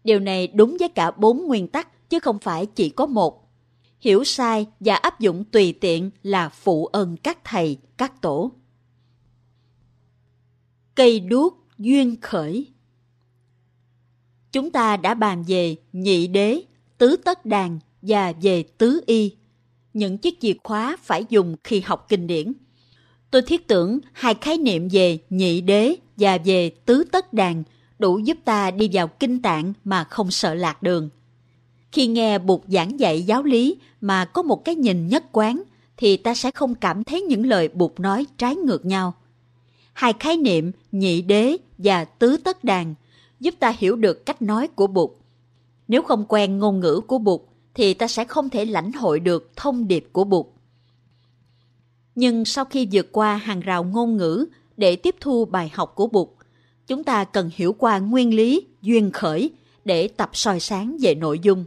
Điều 0.04 0.20
này 0.20 0.46
đúng 0.46 0.76
với 0.80 0.88
cả 0.88 1.10
bốn 1.10 1.46
nguyên 1.46 1.68
tắc 1.68 2.10
chứ 2.10 2.18
không 2.18 2.38
phải 2.38 2.66
chỉ 2.66 2.88
có 2.88 3.06
một. 3.06 3.48
Hiểu 4.00 4.24
sai 4.24 4.66
và 4.80 4.94
áp 4.94 5.20
dụng 5.20 5.44
tùy 5.44 5.74
tiện 5.80 6.10
là 6.22 6.48
phụ 6.48 6.86
ơn 6.86 7.16
các 7.16 7.38
thầy, 7.44 7.78
các 7.96 8.20
tổ. 8.20 8.52
Cây 10.94 11.20
đuốc 11.20 11.64
duyên 11.78 12.20
khởi 12.20 12.66
Chúng 14.52 14.70
ta 14.70 14.96
đã 14.96 15.14
bàn 15.14 15.44
về 15.48 15.76
nhị 15.92 16.26
đế, 16.26 16.62
tứ 16.98 17.16
tất 17.24 17.46
đàn 17.46 17.78
và 18.02 18.32
về 18.42 18.62
tứ 18.78 19.00
y. 19.06 19.36
Những 19.94 20.18
chiếc 20.18 20.40
chìa 20.40 20.52
khóa 20.64 20.96
phải 21.02 21.24
dùng 21.28 21.56
khi 21.64 21.80
học 21.80 22.06
kinh 22.08 22.26
điển. 22.26 22.52
Tôi 23.30 23.42
thiết 23.42 23.68
tưởng 23.68 23.98
hai 24.12 24.34
khái 24.34 24.58
niệm 24.58 24.88
về 24.92 25.18
nhị 25.30 25.60
đế 25.60 25.96
và 26.16 26.38
về 26.44 26.70
tứ 26.70 27.04
tất 27.12 27.32
đàn 27.32 27.62
đủ 27.98 28.18
giúp 28.18 28.38
ta 28.44 28.70
đi 28.70 28.90
vào 28.92 29.08
kinh 29.08 29.42
tạng 29.42 29.72
mà 29.84 30.04
không 30.04 30.30
sợ 30.30 30.54
lạc 30.54 30.82
đường. 30.82 31.08
Khi 31.92 32.06
nghe 32.06 32.38
Bụt 32.38 32.60
giảng 32.66 33.00
dạy 33.00 33.22
giáo 33.22 33.42
lý 33.42 33.76
mà 34.00 34.24
có 34.24 34.42
một 34.42 34.64
cái 34.64 34.74
nhìn 34.74 35.08
nhất 35.08 35.24
quán, 35.32 35.62
thì 35.96 36.16
ta 36.16 36.34
sẽ 36.34 36.50
không 36.50 36.74
cảm 36.74 37.04
thấy 37.04 37.22
những 37.22 37.46
lời 37.46 37.68
Bụt 37.68 38.00
nói 38.00 38.26
trái 38.38 38.56
ngược 38.56 38.84
nhau. 38.84 39.14
Hai 39.92 40.12
khái 40.12 40.36
niệm 40.36 40.72
nhị 40.92 41.22
đế 41.22 41.56
và 41.78 42.04
tứ 42.04 42.36
tất 42.44 42.64
đàn 42.64 42.94
giúp 43.40 43.54
ta 43.58 43.74
hiểu 43.78 43.96
được 43.96 44.26
cách 44.26 44.42
nói 44.42 44.68
của 44.68 44.86
Bụt. 44.86 45.10
Nếu 45.88 46.02
không 46.02 46.24
quen 46.28 46.58
ngôn 46.58 46.80
ngữ 46.80 47.00
của 47.06 47.18
Bụt, 47.18 47.40
thì 47.74 47.94
ta 47.94 48.08
sẽ 48.08 48.24
không 48.24 48.50
thể 48.50 48.64
lãnh 48.64 48.92
hội 48.92 49.20
được 49.20 49.50
thông 49.56 49.88
điệp 49.88 50.08
của 50.12 50.24
Bụt. 50.24 50.46
Nhưng 52.14 52.44
sau 52.44 52.64
khi 52.64 52.88
vượt 52.92 53.12
qua 53.12 53.36
hàng 53.36 53.60
rào 53.60 53.84
ngôn 53.84 54.16
ngữ 54.16 54.46
để 54.76 54.96
tiếp 54.96 55.16
thu 55.20 55.44
bài 55.44 55.70
học 55.74 55.92
của 55.94 56.06
Bụt, 56.06 56.28
chúng 56.86 57.04
ta 57.04 57.24
cần 57.24 57.50
hiểu 57.54 57.72
qua 57.72 57.98
nguyên 57.98 58.34
lý 58.34 58.66
duyên 58.82 59.10
khởi 59.10 59.50
để 59.84 60.08
tập 60.08 60.30
soi 60.32 60.60
sáng 60.60 60.96
về 61.00 61.14
nội 61.14 61.38
dung. 61.38 61.64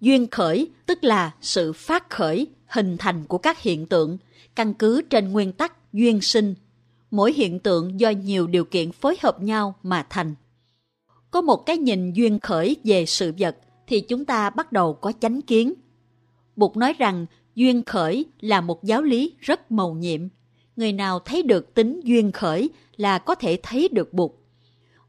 Duyên 0.00 0.26
khởi 0.30 0.70
tức 0.86 1.04
là 1.04 1.34
sự 1.40 1.72
phát 1.72 2.10
khởi, 2.10 2.46
hình 2.66 2.96
thành 2.98 3.24
của 3.24 3.38
các 3.38 3.62
hiện 3.62 3.86
tượng, 3.86 4.18
căn 4.54 4.74
cứ 4.74 5.02
trên 5.10 5.32
nguyên 5.32 5.52
tắc 5.52 5.92
duyên 5.92 6.20
sinh. 6.20 6.54
Mỗi 7.10 7.32
hiện 7.32 7.58
tượng 7.58 8.00
do 8.00 8.10
nhiều 8.10 8.46
điều 8.46 8.64
kiện 8.64 8.92
phối 8.92 9.16
hợp 9.22 9.42
nhau 9.42 9.74
mà 9.82 10.06
thành. 10.10 10.34
Có 11.30 11.40
một 11.40 11.56
cái 11.66 11.78
nhìn 11.78 12.12
duyên 12.12 12.38
khởi 12.38 12.76
về 12.84 13.06
sự 13.06 13.32
vật 13.38 13.56
thì 13.88 14.00
chúng 14.00 14.24
ta 14.24 14.50
bắt 14.50 14.72
đầu 14.72 14.94
có 14.94 15.12
chánh 15.20 15.42
kiến. 15.42 15.74
Bụt 16.56 16.76
nói 16.76 16.92
rằng 16.98 17.26
duyên 17.54 17.82
khởi 17.82 18.24
là 18.40 18.60
một 18.60 18.84
giáo 18.84 19.02
lý 19.02 19.34
rất 19.38 19.72
màu 19.72 19.92
nhiệm. 19.92 20.20
Người 20.76 20.92
nào 20.92 21.18
thấy 21.18 21.42
được 21.42 21.74
tính 21.74 22.00
duyên 22.04 22.32
khởi 22.32 22.70
là 22.96 23.18
có 23.18 23.34
thể 23.34 23.58
thấy 23.62 23.88
được 23.92 24.12
Bụt. 24.12 24.30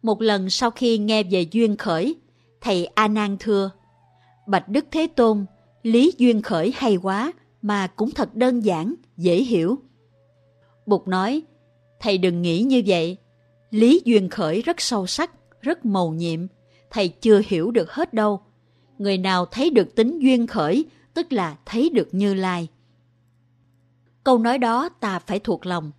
Một 0.02 0.22
lần 0.22 0.50
sau 0.50 0.72
khi 0.72 0.98
nghe 0.98 1.24
về 1.24 1.46
duyên 1.52 1.78
khởi, 1.78 2.16
thầy 2.62 2.86
A 2.86 3.08
Nan 3.08 3.38
thưa: 3.40 3.72
Bạch 4.48 4.70
Đức 4.70 4.86
Thế 4.92 5.08
Tôn, 5.08 5.46
lý 5.84 6.12
duyên 6.18 6.42
khởi 6.42 6.74
hay 6.76 6.96
quá 6.96 7.32
mà 7.62 7.88
cũng 7.88 8.12
thật 8.12 8.36
đơn 8.36 8.60
giản, 8.60 8.96
dễ 9.18 9.44
hiểu. 9.44 9.78
Bụt 10.86 11.08
nói: 11.08 11.42
Thầy 12.00 12.18
đừng 12.18 12.42
nghĩ 12.42 12.62
như 12.62 12.84
vậy. 12.86 13.18
Lý 13.72 14.02
duyên 14.06 14.30
khởi 14.30 14.62
rất 14.62 14.82
sâu 14.82 15.08
sắc, 15.08 15.32
rất 15.62 15.86
màu 15.86 16.12
nhiệm. 16.12 16.40
Thầy 16.90 17.08
chưa 17.10 17.42
hiểu 17.46 17.72
được 17.72 17.92
hết 17.92 18.14
đâu. 18.14 18.42
Người 19.00 19.18
nào 19.18 19.46
thấy 19.46 19.70
được 19.70 19.96
tính 19.96 20.20
duyên 20.20 20.48
khởi, 20.48 20.86
tức 21.14 21.34
là 21.34 21.58
thấy 21.66 21.90
được 21.90 22.08
Như 22.12 22.34
Lai. 22.34 22.68
Câu 24.24 24.38
nói 24.38 24.58
đó 24.58 24.90
ta 24.90 25.20
phải 25.20 25.40
thuộc 25.40 25.66
lòng. 25.66 25.92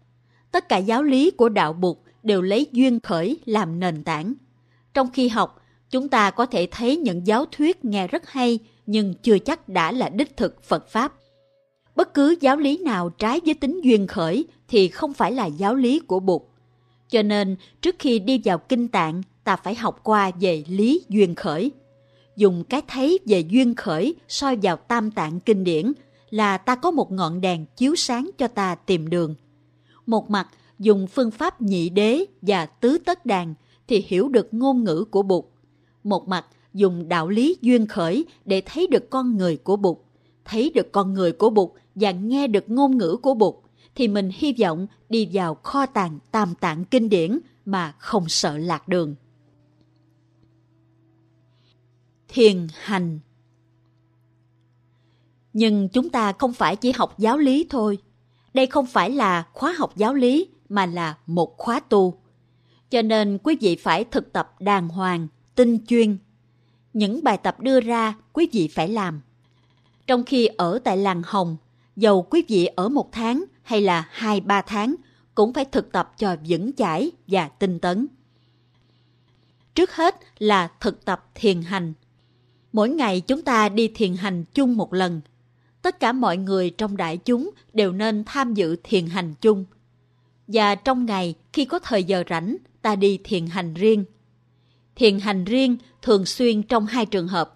Tất 0.50 0.69
cả 0.69 0.76
giáo 0.76 1.02
lý 1.02 1.30
của 1.30 1.49
đạo 1.49 1.73
Bụt 1.73 1.97
đều 2.23 2.42
lấy 2.42 2.66
duyên 2.73 3.00
khởi 3.00 3.38
làm 3.45 3.80
nền 3.80 4.04
tảng. 4.04 4.35
Trong 4.95 5.11
khi 5.12 5.28
học, 5.28 5.62
chúng 5.90 6.09
ta 6.09 6.30
có 6.30 6.47
thể 6.47 6.69
thấy 6.71 6.97
những 6.97 7.26
giáo 7.26 7.45
thuyết 7.52 7.85
nghe 7.85 8.07
rất 8.07 8.28
hay 8.28 8.59
nhưng 8.87 9.14
chưa 9.14 9.38
chắc 9.38 9.69
đã 9.69 9.92
là 9.92 10.09
đích 10.09 10.37
thực 10.37 10.64
Phật 10.64 10.88
Pháp. 10.88 11.14
Bất 11.97 12.14
cứ 12.14 12.37
giáo 12.40 12.57
lý 12.57 12.78
nào 12.78 13.09
trái 13.09 13.40
với 13.45 13.54
tính 13.54 13.80
duyên 13.85 14.07
khởi 14.07 14.45
thì 14.69 14.88
không 14.88 15.14
phải 15.14 15.33
là 15.33 15.47
giáo 15.47 15.75
lý 15.75 15.99
của 15.99 16.21
Bụt. 16.21 16.42
Cho 17.09 17.23
nên, 17.23 17.57
trước 17.80 17.97
khi 17.99 18.19
đi 18.19 18.40
vào 18.45 18.59
kinh 18.59 18.88
tạng, 18.88 19.23
ta 19.45 19.57
phải 19.57 19.75
học 19.75 20.00
qua 20.02 20.30
về 20.40 20.64
lý 20.69 21.02
duyên 21.09 21.35
khởi. 21.35 21.73
Dùng 22.37 22.64
cái 22.64 22.82
thấy 22.88 23.18
về 23.26 23.40
duyên 23.40 23.75
khởi 23.75 24.14
soi 24.28 24.56
vào 24.62 24.76
tam 24.76 25.10
tạng 25.10 25.40
kinh 25.40 25.64
điển 25.64 25.92
là 26.30 26.58
ta 26.58 26.75
có 26.75 26.90
một 26.90 27.12
ngọn 27.12 27.40
đèn 27.40 27.66
chiếu 27.76 27.96
sáng 27.96 28.30
cho 28.38 28.49
ta 28.49 28.75
tìm 28.75 29.10
đường. 29.10 29.34
Một 30.06 30.30
mặt, 30.30 30.49
dùng 30.78 31.06
phương 31.06 31.30
pháp 31.30 31.62
nhị 31.62 31.88
đế 31.88 32.25
và 32.42 32.66
tứ 32.66 32.99
tất 33.04 33.26
đàn 33.26 33.54
thì 33.88 34.04
hiểu 34.08 34.28
được 34.28 34.54
ngôn 34.54 34.84
ngữ 34.84 35.04
của 35.10 35.22
Bụt. 35.22 35.44
Một 36.04 36.28
mặt, 36.28 36.46
dùng 36.75 37.08
đạo 37.08 37.28
lý 37.28 37.56
duyên 37.60 37.87
khởi 37.87 38.25
để 38.44 38.62
thấy 38.66 38.87
được 38.87 39.10
con 39.10 39.37
người 39.37 39.56
của 39.56 39.76
Bụt. 39.76 39.96
Thấy 40.44 40.72
được 40.75 40.92
con 40.92 41.14
người 41.14 41.32
của 41.32 41.50
Bụt 41.50 41.70
và 41.94 42.10
nghe 42.10 42.46
được 42.46 42.70
ngôn 42.70 42.99
ngữ 42.99 43.16
của 43.22 43.34
Bụt 43.34 43.54
thì 43.94 44.08
mình 44.08 44.30
hy 44.34 44.54
vọng 44.60 44.87
đi 45.08 45.28
vào 45.32 45.54
kho 45.54 45.87
tàng 45.87 46.18
tam 46.30 46.54
tạng 46.60 46.84
kinh 46.84 47.08
điển 47.08 47.38
mà 47.64 47.94
không 47.99 48.28
sợ 48.28 48.58
lạc 48.58 48.88
đường. 48.88 49.14
Thiền 52.32 52.66
hành 52.75 53.20
Nhưng 55.52 55.88
chúng 55.88 56.10
ta 56.10 56.32
không 56.32 56.52
phải 56.52 56.76
chỉ 56.76 56.92
học 56.92 57.18
giáo 57.18 57.38
lý 57.38 57.66
thôi. 57.70 57.99
Đây 58.54 58.66
không 58.66 58.87
phải 58.87 59.10
là 59.10 59.46
khóa 59.52 59.72
học 59.72 59.96
giáo 59.96 60.14
lý 60.14 60.49
mà 60.68 60.87
là 60.87 61.18
một 61.26 61.54
khóa 61.58 61.80
tu. 61.80 62.20
Cho 62.90 63.02
nên 63.02 63.38
quý 63.42 63.56
vị 63.60 63.76
phải 63.76 64.04
thực 64.04 64.32
tập 64.32 64.54
đàng 64.60 64.88
hoàng, 64.88 65.28
tinh 65.54 65.78
chuyên. 65.87 66.18
Những 66.92 67.25
bài 67.25 67.38
tập 67.38 67.60
đưa 67.60 67.80
ra 67.80 68.14
quý 68.32 68.49
vị 68.52 68.68
phải 68.68 68.88
làm. 68.88 69.20
Trong 70.06 70.25
khi 70.25 70.46
ở 70.46 70.78
tại 70.84 70.96
làng 70.96 71.22
Hồng, 71.25 71.56
dầu 71.96 72.22
quý 72.22 72.44
vị 72.49 72.66
ở 72.66 72.88
một 72.88 73.08
tháng 73.12 73.44
hay 73.62 73.80
là 73.80 74.08
hai 74.10 74.40
ba 74.40 74.62
tháng, 74.62 74.94
cũng 75.34 75.52
phải 75.52 75.64
thực 75.64 75.92
tập 75.92 76.12
cho 76.18 76.37
vững 76.49 76.72
chãi 76.72 77.10
và 77.26 77.49
tinh 77.49 77.78
tấn. 77.78 78.06
Trước 79.75 79.92
hết 79.92 80.16
là 80.38 80.68
thực 80.80 81.04
tập 81.04 81.30
thiền 81.34 81.62
hành. 81.62 81.92
Mỗi 82.73 82.89
ngày 82.89 83.21
chúng 83.21 83.43
ta 83.43 83.69
đi 83.69 83.89
thiền 83.89 84.15
hành 84.15 84.45
chung 84.55 84.77
một 84.77 84.95
lần. 84.95 85.21
Tất 85.83 86.00
cả 86.00 86.12
mọi 86.12 86.37
người 86.37 86.71
trong 86.71 86.97
đại 86.97 87.17
chúng 87.17 87.50
đều 87.73 87.93
nên 87.93 88.25
tham 88.27 88.55
dự 88.55 88.77
thiền 88.83 89.07
hành 89.07 89.35
chung– 89.41 89.65
và 90.53 90.75
trong 90.75 91.07
ngày 91.07 91.35
khi 91.53 91.65
có 91.65 91.79
thời 91.79 92.05
giờ 92.05 92.23
rảnh, 92.31 92.57
ta 92.83 92.97
đi 92.97 93.19
thiền 93.25 93.47
hành 93.47 93.75
riêng. 93.75 94.05
Thiền 94.97 95.19
hành 95.19 95.45
riêng 95.45 95.77
thường 96.03 96.27
xuyên 96.27 96.62
trong 96.62 96.87
hai 96.87 97.07
trường 97.07 97.29
hợp. 97.29 97.55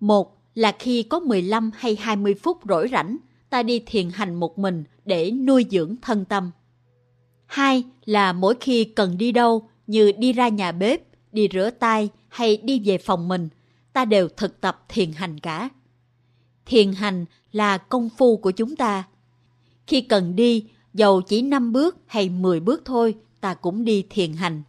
Một 0.00 0.38
là 0.54 0.72
khi 0.78 1.02
có 1.02 1.20
15 1.20 1.70
hay 1.74 1.96
20 2.00 2.34
phút 2.34 2.58
rỗi 2.68 2.88
rảnh, 2.92 3.16
ta 3.50 3.62
đi 3.62 3.82
thiền 3.86 4.10
hành 4.10 4.34
một 4.34 4.58
mình 4.58 4.84
để 5.04 5.30
nuôi 5.30 5.66
dưỡng 5.70 5.94
thân 6.02 6.24
tâm. 6.24 6.50
Hai 7.46 7.84
là 8.04 8.32
mỗi 8.32 8.54
khi 8.60 8.84
cần 8.84 9.18
đi 9.18 9.32
đâu 9.32 9.68
như 9.86 10.12
đi 10.18 10.32
ra 10.32 10.48
nhà 10.48 10.72
bếp, 10.72 11.00
đi 11.32 11.48
rửa 11.52 11.70
tay 11.70 12.08
hay 12.28 12.56
đi 12.56 12.82
về 12.84 12.98
phòng 12.98 13.28
mình, 13.28 13.48
ta 13.96 14.04
đều 14.04 14.28
thực 14.28 14.60
tập 14.60 14.84
thiền 14.88 15.12
hành 15.12 15.40
cả. 15.40 15.68
Thiền 16.66 16.92
hành 16.92 17.24
là 17.52 17.78
công 17.78 18.08
phu 18.08 18.36
của 18.36 18.50
chúng 18.50 18.76
ta. 18.76 19.04
Khi 19.86 20.00
cần 20.00 20.36
đi, 20.36 20.64
dầu 20.94 21.22
chỉ 21.22 21.42
5 21.42 21.72
bước 21.72 21.96
hay 22.06 22.28
10 22.28 22.60
bước 22.60 22.82
thôi, 22.84 23.14
ta 23.40 23.54
cũng 23.54 23.84
đi 23.84 24.06
thiền 24.10 24.32
hành. 24.32 24.62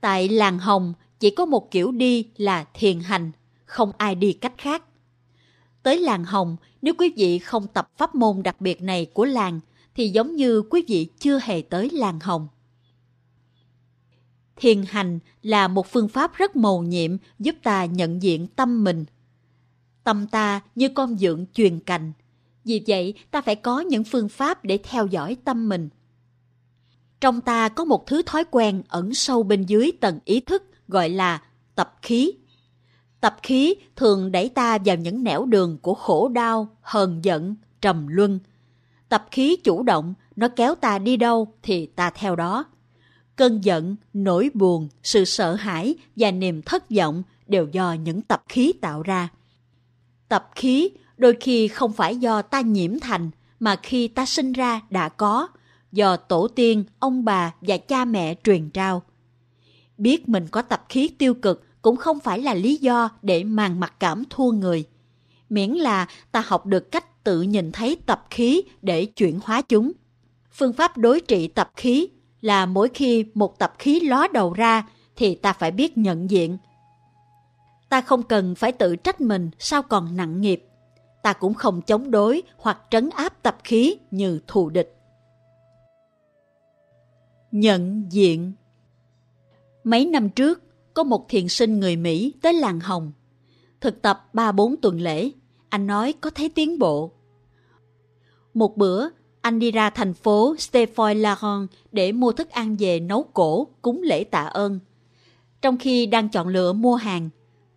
Tại 0.00 0.28
làng 0.28 0.58
Hồng 0.58 0.94
chỉ 1.20 1.30
có 1.30 1.46
một 1.46 1.70
kiểu 1.70 1.92
đi 1.92 2.28
là 2.36 2.64
thiền 2.74 3.00
hành, 3.00 3.32
không 3.64 3.92
ai 3.98 4.14
đi 4.14 4.32
cách 4.32 4.54
khác. 4.58 4.84
Tới 5.82 6.00
làng 6.00 6.24
Hồng, 6.24 6.56
nếu 6.82 6.94
quý 6.98 7.12
vị 7.16 7.38
không 7.38 7.66
tập 7.66 7.90
pháp 7.96 8.14
môn 8.14 8.42
đặc 8.42 8.60
biệt 8.60 8.82
này 8.82 9.06
của 9.06 9.24
làng, 9.24 9.60
thì 9.94 10.08
giống 10.08 10.36
như 10.36 10.62
quý 10.70 10.84
vị 10.88 11.08
chưa 11.18 11.38
hề 11.42 11.62
tới 11.62 11.90
làng 11.90 12.20
Hồng. 12.20 12.48
Thiền 14.56 14.82
hành 14.88 15.18
là 15.42 15.68
một 15.68 15.86
phương 15.86 16.08
pháp 16.08 16.34
rất 16.34 16.56
mầu 16.56 16.82
nhiệm 16.82 17.16
giúp 17.38 17.56
ta 17.62 17.84
nhận 17.84 18.22
diện 18.22 18.46
tâm 18.46 18.84
mình. 18.84 19.04
Tâm 20.04 20.26
ta 20.26 20.60
như 20.74 20.88
con 20.88 21.18
dượng 21.18 21.46
truyền 21.54 21.80
cành, 21.80 22.12
vì 22.64 22.82
vậy, 22.86 23.14
ta 23.30 23.40
phải 23.40 23.56
có 23.56 23.80
những 23.80 24.04
phương 24.04 24.28
pháp 24.28 24.64
để 24.64 24.78
theo 24.82 25.06
dõi 25.06 25.36
tâm 25.44 25.68
mình. 25.68 25.88
Trong 27.20 27.40
ta 27.40 27.68
có 27.68 27.84
một 27.84 28.06
thứ 28.06 28.22
thói 28.22 28.44
quen 28.50 28.82
ẩn 28.88 29.14
sâu 29.14 29.42
bên 29.42 29.62
dưới 29.62 29.92
tầng 30.00 30.18
ý 30.24 30.40
thức 30.40 30.62
gọi 30.88 31.08
là 31.08 31.42
tập 31.74 31.94
khí. 32.02 32.32
Tập 33.20 33.36
khí 33.42 33.74
thường 33.96 34.32
đẩy 34.32 34.48
ta 34.48 34.78
vào 34.84 34.96
những 34.96 35.24
nẻo 35.24 35.44
đường 35.44 35.78
của 35.82 35.94
khổ 35.94 36.28
đau, 36.28 36.68
hờn 36.80 37.24
giận, 37.24 37.54
trầm 37.80 38.06
luân. 38.06 38.38
Tập 39.08 39.26
khí 39.30 39.56
chủ 39.64 39.82
động, 39.82 40.14
nó 40.36 40.48
kéo 40.48 40.74
ta 40.74 40.98
đi 40.98 41.16
đâu 41.16 41.54
thì 41.62 41.86
ta 41.86 42.10
theo 42.10 42.36
đó. 42.36 42.64
Cơn 43.36 43.64
giận, 43.64 43.96
nỗi 44.12 44.50
buồn, 44.54 44.88
sự 45.02 45.24
sợ 45.24 45.54
hãi 45.54 45.94
và 46.16 46.30
niềm 46.30 46.62
thất 46.62 46.90
vọng 46.90 47.22
đều 47.46 47.68
do 47.72 47.92
những 47.92 48.22
tập 48.22 48.42
khí 48.48 48.72
tạo 48.80 49.02
ra. 49.02 49.28
Tập 50.28 50.50
khí 50.54 50.90
đôi 51.16 51.36
khi 51.40 51.68
không 51.68 51.92
phải 51.92 52.16
do 52.16 52.42
ta 52.42 52.60
nhiễm 52.60 52.98
thành 53.00 53.30
mà 53.60 53.76
khi 53.82 54.08
ta 54.08 54.26
sinh 54.26 54.52
ra 54.52 54.80
đã 54.90 55.08
có, 55.08 55.48
do 55.92 56.16
tổ 56.16 56.48
tiên, 56.48 56.84
ông 56.98 57.24
bà 57.24 57.54
và 57.60 57.76
cha 57.76 58.04
mẹ 58.04 58.34
truyền 58.44 58.70
trao. 58.70 59.02
Biết 59.98 60.28
mình 60.28 60.46
có 60.50 60.62
tập 60.62 60.84
khí 60.88 61.08
tiêu 61.18 61.34
cực 61.34 61.64
cũng 61.82 61.96
không 61.96 62.20
phải 62.20 62.42
là 62.42 62.54
lý 62.54 62.76
do 62.76 63.08
để 63.22 63.44
màng 63.44 63.80
mặc 63.80 63.94
cảm 64.00 64.22
thua 64.30 64.50
người. 64.50 64.84
Miễn 65.48 65.70
là 65.70 66.06
ta 66.32 66.42
học 66.46 66.66
được 66.66 66.90
cách 66.90 67.24
tự 67.24 67.42
nhìn 67.42 67.72
thấy 67.72 67.96
tập 68.06 68.26
khí 68.30 68.62
để 68.82 69.04
chuyển 69.04 69.40
hóa 69.44 69.62
chúng. 69.62 69.92
Phương 70.52 70.72
pháp 70.72 70.98
đối 70.98 71.20
trị 71.20 71.48
tập 71.48 71.70
khí 71.76 72.08
là 72.44 72.66
mỗi 72.66 72.88
khi 72.94 73.24
một 73.34 73.58
tập 73.58 73.74
khí 73.78 74.00
ló 74.00 74.28
đầu 74.32 74.52
ra 74.52 74.88
thì 75.16 75.34
ta 75.34 75.52
phải 75.52 75.70
biết 75.70 75.98
nhận 75.98 76.30
diện. 76.30 76.58
Ta 77.88 78.00
không 78.00 78.22
cần 78.22 78.54
phải 78.54 78.72
tự 78.72 78.96
trách 78.96 79.20
mình 79.20 79.50
sao 79.58 79.82
còn 79.82 80.16
nặng 80.16 80.40
nghiệp 80.40 80.64
ta 81.24 81.32
cũng 81.32 81.54
không 81.54 81.82
chống 81.82 82.10
đối 82.10 82.42
hoặc 82.56 82.78
trấn 82.90 83.10
áp 83.10 83.42
tập 83.42 83.56
khí 83.64 83.96
như 84.10 84.40
thù 84.46 84.70
địch. 84.70 84.96
Nhận 87.50 88.04
diện 88.10 88.52
Mấy 89.84 90.06
năm 90.06 90.28
trước, 90.28 90.62
có 90.94 91.04
một 91.04 91.28
thiền 91.28 91.48
sinh 91.48 91.80
người 91.80 91.96
Mỹ 91.96 92.32
tới 92.42 92.52
làng 92.52 92.80
Hồng. 92.80 93.12
Thực 93.80 94.02
tập 94.02 94.28
3-4 94.32 94.74
tuần 94.82 95.00
lễ, 95.00 95.30
anh 95.68 95.86
nói 95.86 96.14
có 96.20 96.30
thấy 96.30 96.48
tiến 96.48 96.78
bộ. 96.78 97.12
Một 98.54 98.76
bữa, 98.76 99.08
anh 99.44 99.58
đi 99.58 99.70
ra 99.70 99.90
thành 99.90 100.14
phố 100.14 100.54
Stefoy 100.54 101.14
Laron 101.20 101.66
để 101.92 102.12
mua 102.12 102.32
thức 102.32 102.50
ăn 102.50 102.76
về 102.78 103.00
nấu 103.00 103.22
cổ 103.22 103.66
cúng 103.82 104.02
lễ 104.02 104.24
tạ 104.24 104.42
ơn. 104.42 104.78
Trong 105.62 105.76
khi 105.76 106.06
đang 106.06 106.28
chọn 106.28 106.48
lựa 106.48 106.72
mua 106.72 106.94
hàng, 106.94 107.30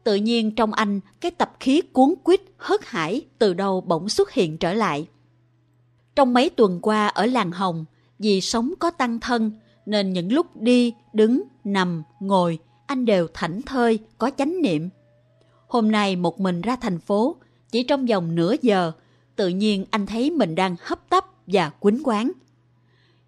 tự 0.03 0.15
nhiên 0.15 0.55
trong 0.55 0.73
anh 0.73 0.99
cái 1.21 1.31
tập 1.31 1.53
khí 1.59 1.81
cuốn 1.81 2.13
quýt 2.23 2.41
hớt 2.57 2.85
hải 2.85 3.21
từ 3.39 3.53
đâu 3.53 3.81
bỗng 3.81 4.09
xuất 4.09 4.31
hiện 4.31 4.57
trở 4.57 4.73
lại. 4.73 5.07
Trong 6.15 6.33
mấy 6.33 6.49
tuần 6.49 6.79
qua 6.81 7.07
ở 7.07 7.25
làng 7.25 7.51
Hồng, 7.51 7.85
vì 8.19 8.41
sống 8.41 8.73
có 8.79 8.91
tăng 8.91 9.19
thân 9.19 9.51
nên 9.85 10.13
những 10.13 10.31
lúc 10.31 10.47
đi, 10.55 10.93
đứng, 11.13 11.43
nằm, 11.63 12.03
ngồi 12.19 12.59
anh 12.85 13.05
đều 13.05 13.27
thảnh 13.33 13.61
thơi, 13.61 13.99
có 14.17 14.31
chánh 14.37 14.61
niệm. 14.61 14.89
Hôm 15.67 15.91
nay 15.91 16.15
một 16.15 16.39
mình 16.39 16.61
ra 16.61 16.75
thành 16.75 16.99
phố, 16.99 17.35
chỉ 17.71 17.83
trong 17.83 18.05
vòng 18.05 18.35
nửa 18.35 18.55
giờ, 18.61 18.91
tự 19.35 19.47
nhiên 19.47 19.85
anh 19.89 20.05
thấy 20.05 20.31
mình 20.31 20.55
đang 20.55 20.75
hấp 20.81 21.09
tấp 21.09 21.25
và 21.47 21.69
quýnh 21.69 22.01
quán. 22.03 22.31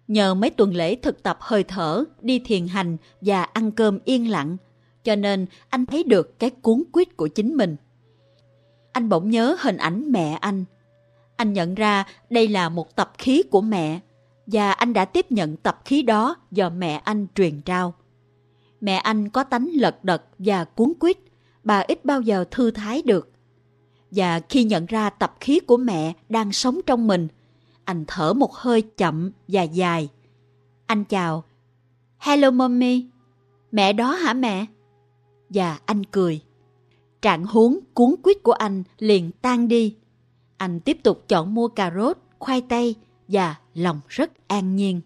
Nhờ 0.08 0.34
mấy 0.34 0.50
tuần 0.50 0.74
lễ 0.74 0.94
thực 0.94 1.22
tập 1.22 1.38
hơi 1.40 1.64
thở, 1.64 2.04
đi 2.20 2.38
thiền 2.38 2.66
hành 2.66 2.96
và 3.20 3.42
ăn 3.42 3.72
cơm 3.72 3.98
yên 4.04 4.30
lặng, 4.30 4.56
cho 5.04 5.16
nên 5.16 5.46
anh 5.68 5.86
thấy 5.86 6.04
được 6.04 6.38
cái 6.38 6.50
cuốn 6.50 6.82
quýt 6.92 7.16
của 7.16 7.28
chính 7.28 7.56
mình. 7.56 7.76
Anh 8.92 9.08
bỗng 9.08 9.30
nhớ 9.30 9.56
hình 9.60 9.76
ảnh 9.76 10.12
mẹ 10.12 10.38
anh. 10.40 10.64
Anh 11.36 11.52
nhận 11.52 11.74
ra 11.74 12.04
đây 12.30 12.48
là 12.48 12.68
một 12.68 12.96
tập 12.96 13.12
khí 13.18 13.42
của 13.50 13.60
mẹ 13.60 14.00
và 14.46 14.72
anh 14.72 14.92
đã 14.92 15.04
tiếp 15.04 15.32
nhận 15.32 15.56
tập 15.56 15.80
khí 15.84 16.02
đó 16.02 16.36
do 16.50 16.70
mẹ 16.70 17.00
anh 17.04 17.26
truyền 17.34 17.60
trao. 17.60 17.94
Mẹ 18.80 18.96
anh 18.96 19.28
có 19.28 19.44
tánh 19.44 19.70
lật 19.74 20.04
đật 20.04 20.22
và 20.38 20.64
cuốn 20.64 20.92
quýt, 21.00 21.18
bà 21.64 21.78
ít 21.88 22.04
bao 22.04 22.20
giờ 22.20 22.44
thư 22.50 22.70
thái 22.70 23.02
được. 23.02 23.32
Và 24.10 24.40
khi 24.48 24.64
nhận 24.64 24.86
ra 24.86 25.10
tập 25.10 25.36
khí 25.40 25.60
của 25.60 25.76
mẹ 25.76 26.12
đang 26.28 26.52
sống 26.52 26.80
trong 26.86 27.06
mình, 27.06 27.28
anh 27.90 28.04
thở 28.06 28.32
một 28.32 28.54
hơi 28.54 28.82
chậm 28.82 29.30
và 29.48 29.62
dài. 29.62 30.08
Anh 30.86 31.04
chào. 31.04 31.44
Hello 32.18 32.50
mommy. 32.50 33.06
Mẹ 33.72 33.92
đó 33.92 34.12
hả 34.12 34.34
mẹ? 34.34 34.66
Và 35.48 35.78
anh 35.86 36.04
cười. 36.04 36.42
Trạng 37.22 37.46
huống 37.46 37.78
cuốn 37.94 38.14
quýt 38.22 38.42
của 38.42 38.52
anh 38.52 38.82
liền 38.98 39.30
tan 39.42 39.68
đi. 39.68 39.96
Anh 40.56 40.80
tiếp 40.80 40.98
tục 41.02 41.24
chọn 41.28 41.54
mua 41.54 41.68
cà 41.68 41.92
rốt, 41.96 42.18
khoai 42.38 42.60
tây 42.60 42.94
và 43.28 43.56
lòng 43.74 44.00
rất 44.08 44.48
an 44.48 44.76
nhiên. 44.76 45.00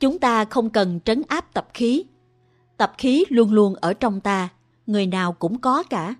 Chúng 0.00 0.18
ta 0.18 0.44
không 0.44 0.70
cần 0.70 1.00
trấn 1.04 1.22
áp 1.28 1.54
tập 1.54 1.68
khí. 1.74 2.04
Tập 2.76 2.92
khí 2.98 3.24
luôn 3.28 3.52
luôn 3.52 3.74
ở 3.74 3.94
trong 3.94 4.20
ta, 4.20 4.48
người 4.86 5.06
nào 5.06 5.32
cũng 5.32 5.58
có 5.58 5.82
cả. 5.82 6.14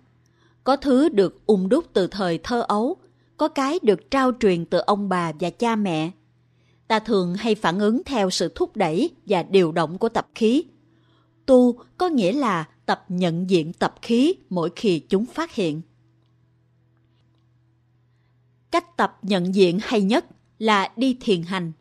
Có 0.65 0.77
thứ 0.77 1.09
được 1.09 1.47
ung 1.47 1.69
đúc 1.69 1.85
từ 1.93 2.07
thời 2.07 2.39
thơ 2.39 2.65
ấu, 2.69 2.97
có 3.37 3.49
cái 3.49 3.79
được 3.83 4.11
trao 4.11 4.33
truyền 4.41 4.65
từ 4.65 4.79
ông 4.79 5.09
bà 5.09 5.33
và 5.41 5.51
cha 5.51 5.77
mẹ. 5.77 6.11
Ta 6.89 6.99
thường 6.99 7.35
hay 7.35 7.55
phản 7.55 7.79
ứng 7.79 8.03
theo 8.05 8.31
sự 8.31 8.53
thúc 8.55 8.77
đẩy 8.77 9.11
và 9.27 9.43
điều 9.43 9.73
động 9.73 9.99
của 9.99 10.09
tập 10.09 10.29
khí. 10.35 10.65
Tu 11.47 11.73
có 11.99 12.09
nghĩa 12.09 12.33
là 12.33 12.69
tập 12.87 13.05
nhận 13.09 13.51
diện 13.51 13.73
tập 13.73 13.95
khí 14.03 14.35
mỗi 14.51 14.71
khi 14.77 14.99
chúng 14.99 15.27
phát 15.27 15.55
hiện. 15.55 15.81
Cách 18.71 18.97
tập 18.97 19.19
nhận 19.23 19.55
diện 19.55 19.79
hay 19.83 20.03
nhất 20.03 20.27
là 20.59 20.93
đi 20.97 21.17
thiền 21.21 21.43
hành. 21.43 21.73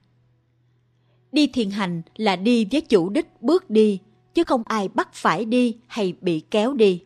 Đi 1.32 1.48
thiền 1.48 1.70
hành 1.70 2.02
là 2.16 2.36
đi 2.36 2.68
với 2.72 2.82
chủ 2.82 3.10
đích 3.10 3.42
bước 3.42 3.70
đi, 3.70 4.00
chứ 4.34 4.44
không 4.44 4.64
ai 4.66 4.88
bắt 4.88 5.14
phải 5.14 5.46
đi 5.46 5.78
hay 5.88 6.14
bị 6.22 6.40
kéo 6.40 6.74
đi. 6.74 7.04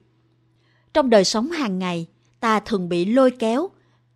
Trong 0.94 1.10
đời 1.10 1.24
sống 1.24 1.51
hàng 1.51 1.79
ngày, 1.79 2.08
ta 2.39 2.60
thường 2.60 2.89
bị 2.89 3.06
lôi 3.06 3.32
kéo, 3.32 3.70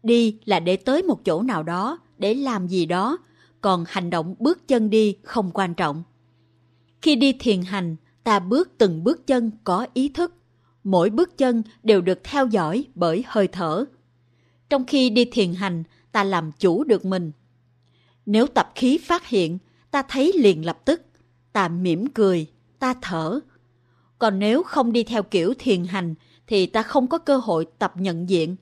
đi 0.03 0.37
là 0.45 0.59
để 0.59 0.75
tới 0.75 1.03
một 1.03 1.25
chỗ 1.25 1.41
nào 1.41 1.63
đó, 1.63 1.99
để 2.17 2.33
làm 2.33 2.67
gì 2.67 2.85
đó, 2.85 3.17
còn 3.61 3.85
hành 3.87 4.09
động 4.09 4.35
bước 4.39 4.67
chân 4.67 4.89
đi 4.89 5.17
không 5.23 5.51
quan 5.53 5.73
trọng. 5.73 6.03
Khi 7.01 7.15
đi 7.15 7.33
thiền 7.33 7.61
hành, 7.61 7.95
ta 8.23 8.39
bước 8.39 8.69
từng 8.77 9.03
bước 9.03 9.27
chân 9.27 9.51
có 9.63 9.87
ý 9.93 10.09
thức, 10.09 10.33
mỗi 10.83 11.09
bước 11.09 11.37
chân 11.37 11.63
đều 11.83 12.01
được 12.01 12.19
theo 12.23 12.47
dõi 12.47 12.85
bởi 12.95 13.23
hơi 13.27 13.47
thở. 13.47 13.85
Trong 14.69 14.85
khi 14.85 15.09
đi 15.09 15.25
thiền 15.25 15.53
hành, 15.53 15.83
ta 16.11 16.23
làm 16.23 16.51
chủ 16.51 16.83
được 16.83 17.05
mình. 17.05 17.31
Nếu 18.25 18.47
tập 18.47 18.71
khí 18.75 18.97
phát 18.97 19.27
hiện, 19.27 19.57
ta 19.91 20.01
thấy 20.09 20.31
liền 20.35 20.65
lập 20.65 20.79
tức, 20.85 21.01
ta 21.53 21.67
mỉm 21.67 22.07
cười, 22.09 22.47
ta 22.79 22.93
thở. 23.01 23.39
Còn 24.19 24.39
nếu 24.39 24.63
không 24.63 24.91
đi 24.93 25.03
theo 25.03 25.23
kiểu 25.23 25.53
thiền 25.59 25.85
hành, 25.85 26.15
thì 26.47 26.65
ta 26.65 26.83
không 26.83 27.07
có 27.07 27.17
cơ 27.17 27.37
hội 27.37 27.65
tập 27.79 27.93
nhận 27.95 28.29
diện. 28.29 28.55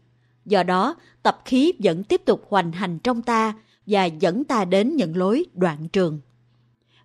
Do 0.46 0.64
đó, 0.64 0.96
tập 1.24 1.42
khí 1.46 1.74
vẫn 1.80 2.04
tiếp 2.04 2.22
tục 2.26 2.46
hoành 2.50 2.72
hành 2.72 3.00
trong 3.00 3.22
ta 3.22 3.54
và 3.86 4.06
dẫn 4.06 4.44
ta 4.44 4.66
đến 4.66 4.96
những 4.96 5.18
lối 5.18 5.46
đoạn 5.54 5.88
trường. 5.94 6.20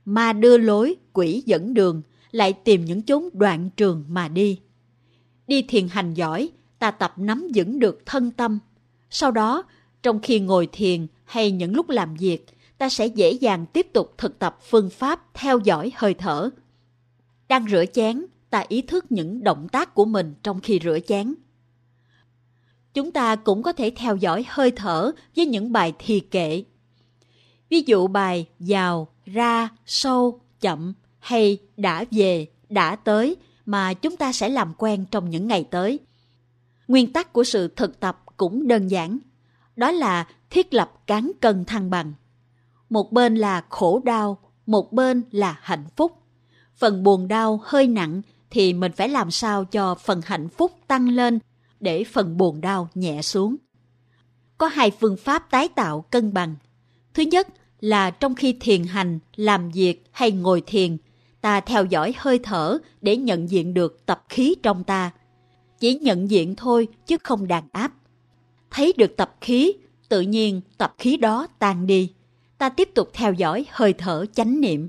Ma 0.05 0.33
đưa 0.33 0.59
lối, 0.59 0.95
quỷ 1.12 1.43
dẫn 1.47 1.75
đường, 1.75 2.02
lại 2.31 2.52
tìm 2.52 2.85
những 2.85 3.02
chốn 3.02 3.28
đoạn 3.33 3.71
trường 3.76 4.05
mà 4.09 4.29
đi. 4.29 4.61
Đi 5.46 5.62
thiền 5.62 5.88
hành 5.88 6.14
giỏi, 6.14 6.51
ta 6.79 6.90
tập 6.90 7.12
nắm 7.16 7.49
vững 7.55 7.79
được 7.79 8.07
thân 8.07 8.31
tâm. 8.31 8.59
Sau 9.11 9.31
đó, 9.31 9.62
trong 10.03 10.20
khi 10.20 10.40
ngồi 10.40 10.68
thiền 10.72 11.07
hay 11.25 11.51
những 11.51 11.75
lúc 11.75 11.88
làm 11.88 12.14
việc, 12.14 12.46
ta 12.79 12.88
sẽ 12.88 13.07
dễ 13.07 13.33
dàng 13.33 13.66
tiếp 13.66 13.87
tục 13.92 14.14
thực 14.18 14.38
tập 14.38 14.59
phương 14.62 14.90
pháp 14.90 15.35
theo 15.35 15.59
dõi 15.59 15.92
hơi 15.94 16.14
thở. 16.14 16.51
Đang 17.49 17.68
rửa 17.68 17.85
chén, 17.92 18.27
ta 18.51 18.64
ý 18.68 18.83
thức 18.83 19.05
những 19.11 19.44
động 19.44 19.68
tác 19.68 19.94
của 19.94 20.05
mình 20.05 20.35
trong 20.42 20.61
khi 20.61 20.81
rửa 20.83 20.99
chén. 21.07 21.35
Chúng 22.96 23.12
ta 23.12 23.37
cũng 23.37 23.62
có 23.62 23.72
thể 23.72 23.92
theo 23.96 24.16
dõi 24.16 24.44
hơi 24.48 24.70
thở 24.70 25.12
với 25.37 25.46
những 25.46 25.72
bài 25.72 25.92
thì 25.98 26.20
kệ. 26.20 26.64
Ví 27.70 27.82
dụ 27.87 28.06
bài 28.06 28.48
vào, 28.59 29.09
ra, 29.24 29.68
sâu, 29.87 30.40
chậm 30.61 30.94
hay 31.18 31.59
đã 31.76 32.04
về, 32.11 32.46
đã 32.68 32.96
tới 32.96 33.37
mà 33.66 33.94
chúng 33.94 34.16
ta 34.16 34.32
sẽ 34.32 34.48
làm 34.48 34.74
quen 34.78 35.04
trong 35.11 35.30
những 35.30 35.46
ngày 35.48 35.64
tới. 35.70 35.98
Nguyên 36.88 37.12
tắc 37.12 37.32
của 37.32 37.44
sự 37.44 37.68
thực 37.68 38.00
tập 38.00 38.22
cũng 38.37 38.68
đơn 38.68 38.88
giản, 38.88 39.18
đó 39.76 39.90
là 39.90 40.28
thiết 40.50 40.74
lập 40.74 40.92
cán 41.06 41.32
cân 41.40 41.64
thăng 41.64 41.90
bằng. 41.90 42.12
Một 42.90 43.12
bên 43.12 43.35
là 43.35 43.64
khổ 43.68 44.00
đau, 44.04 44.38
một 44.66 44.92
bên 44.92 45.22
là 45.30 45.59
hạnh 45.62 45.85
phúc. 45.96 46.12
Phần 46.76 47.02
buồn 47.02 47.28
đau 47.28 47.61
hơi 47.64 47.87
nặng 47.87 48.22
thì 48.50 48.72
mình 48.72 48.92
phải 48.92 49.09
làm 49.09 49.30
sao 49.30 49.64
cho 49.64 49.94
phần 49.94 50.20
hạnh 50.24 50.48
phúc 50.48 50.72
tăng 50.87 51.09
lên 51.09 51.38
để 51.87 52.05
phần 52.05 52.37
buồn 52.37 52.61
đau 52.61 52.88
nhẹ 52.94 53.22
xuống. 53.22 53.57
Có 54.59 54.66
hai 54.66 54.90
phương 54.90 55.16
pháp 55.16 55.51
tái 55.51 55.68
tạo 55.68 56.05
cân 56.11 56.33
bằng. 56.33 56.55
Thứ 57.14 57.22
nhất 57.22 57.49
là 57.81 58.11
trong 58.11 58.35
khi 58.35 58.57
thiền 58.61 58.85
hành, 58.85 59.18
làm 59.37 59.70
việc 59.70 60.05
hay 60.11 60.31
ngồi 60.31 60.62
thiền, 60.66 60.96
ta 61.40 61.61
theo 61.61 61.85
dõi 61.85 62.14
hơi 62.16 62.38
thở 62.38 62.79
để 63.01 63.16
nhận 63.16 63.51
diện 63.51 63.75
được 63.75 64.07
tập 64.07 64.25
khí 64.29 64.55
trong 64.62 64.85
ta. 64.85 65.11
Chỉ 65.81 65.94
nhận 65.94 66.31
diện 66.31 66.55
thôi 66.57 66.88
chứ 67.07 67.16
không 67.25 67.49
đàn 67.49 67.64
áp. 67.72 67.92
Thấy 68.70 68.92
được 68.96 69.16
tập 69.16 69.37
khí, 69.40 69.72
tự 70.09 70.20
nhiên 70.20 70.61
tập 70.79 70.94
khí 70.99 71.16
đó 71.16 71.46
tan 71.59 71.87
đi. 71.87 72.12
Ta 72.59 72.68
tiếp 72.68 72.88
tục 72.94 73.11
theo 73.12 73.33
dõi 73.33 73.66
hơi 73.70 73.92
thở 73.92 74.27
chánh 74.33 74.61
niệm. 74.61 74.88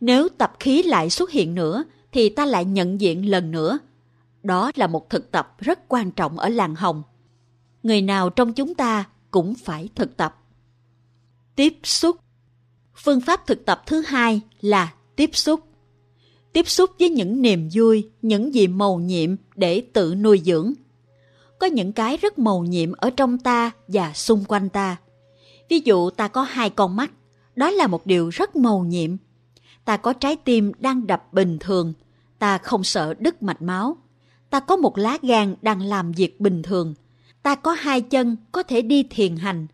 Nếu 0.00 0.28
tập 0.28 0.52
khí 0.60 0.82
lại 0.82 1.10
xuất 1.10 1.30
hiện 1.30 1.54
nữa, 1.54 1.84
thì 2.12 2.28
ta 2.28 2.46
lại 2.46 2.64
nhận 2.64 3.00
diện 3.00 3.30
lần 3.30 3.50
nữa. 3.50 3.78
Đó 4.46 4.72
là 4.74 4.86
một 4.86 5.10
thực 5.10 5.30
tập 5.30 5.56
rất 5.58 5.80
quan 5.88 6.10
trọng 6.10 6.38
ở 6.38 6.48
làng 6.48 6.74
hồng. 6.74 7.02
Người 7.82 8.02
nào 8.02 8.30
trong 8.30 8.52
chúng 8.52 8.74
ta 8.74 9.04
cũng 9.30 9.54
phải 9.54 9.88
thực 9.94 10.16
tập. 10.16 10.42
Tiếp 11.56 11.78
xúc 11.82 12.16
Phương 12.94 13.20
pháp 13.20 13.46
thực 13.46 13.64
tập 13.64 13.82
thứ 13.86 14.00
hai 14.00 14.40
là 14.60 14.94
tiếp 15.16 15.30
xúc. 15.32 15.60
Tiếp 16.52 16.68
xúc 16.68 16.90
với 16.98 17.08
những 17.08 17.42
niềm 17.42 17.68
vui, 17.72 18.10
những 18.22 18.54
gì 18.54 18.66
màu 18.66 18.98
nhiệm 18.98 19.36
để 19.54 19.82
tự 19.92 20.14
nuôi 20.14 20.42
dưỡng. 20.44 20.72
Có 21.60 21.66
những 21.66 21.92
cái 21.92 22.16
rất 22.16 22.38
màu 22.38 22.64
nhiệm 22.64 22.92
ở 22.92 23.10
trong 23.10 23.38
ta 23.38 23.70
và 23.88 24.12
xung 24.12 24.44
quanh 24.44 24.68
ta. 24.68 24.96
Ví 25.68 25.80
dụ 25.84 26.10
ta 26.10 26.28
có 26.28 26.42
hai 26.42 26.70
con 26.70 26.96
mắt, 26.96 27.10
đó 27.54 27.70
là 27.70 27.86
một 27.86 28.06
điều 28.06 28.28
rất 28.28 28.56
màu 28.56 28.84
nhiệm. 28.84 29.16
Ta 29.84 29.96
có 29.96 30.12
trái 30.12 30.36
tim 30.36 30.72
đang 30.78 31.06
đập 31.06 31.32
bình 31.32 31.58
thường, 31.60 31.92
ta 32.38 32.58
không 32.58 32.84
sợ 32.84 33.14
đứt 33.18 33.42
mạch 33.42 33.62
máu. 33.62 33.96
Ta 34.50 34.60
có 34.60 34.76
một 34.76 34.98
lá 34.98 35.18
gan 35.22 35.54
đang 35.62 35.82
làm 35.82 36.12
việc 36.12 36.40
bình 36.40 36.62
thường. 36.62 36.94
Ta 37.42 37.54
có 37.54 37.72
hai 37.72 38.00
chân 38.00 38.36
có 38.52 38.62
thể 38.62 38.82
đi 38.82 39.02
thiền 39.02 39.36
hành. 39.36 39.66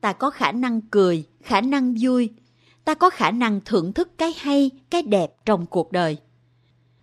Ta 0.00 0.12
có 0.12 0.30
khả 0.30 0.52
năng 0.52 0.80
cười, 0.80 1.24
khả 1.42 1.60
năng 1.60 1.94
vui. 2.00 2.30
Ta 2.84 2.94
có 2.94 3.10
khả 3.10 3.30
năng 3.30 3.60
thưởng 3.64 3.92
thức 3.92 4.18
cái 4.18 4.34
hay, 4.38 4.70
cái 4.90 5.02
đẹp 5.02 5.34
trong 5.46 5.66
cuộc 5.66 5.92
đời. 5.92 6.16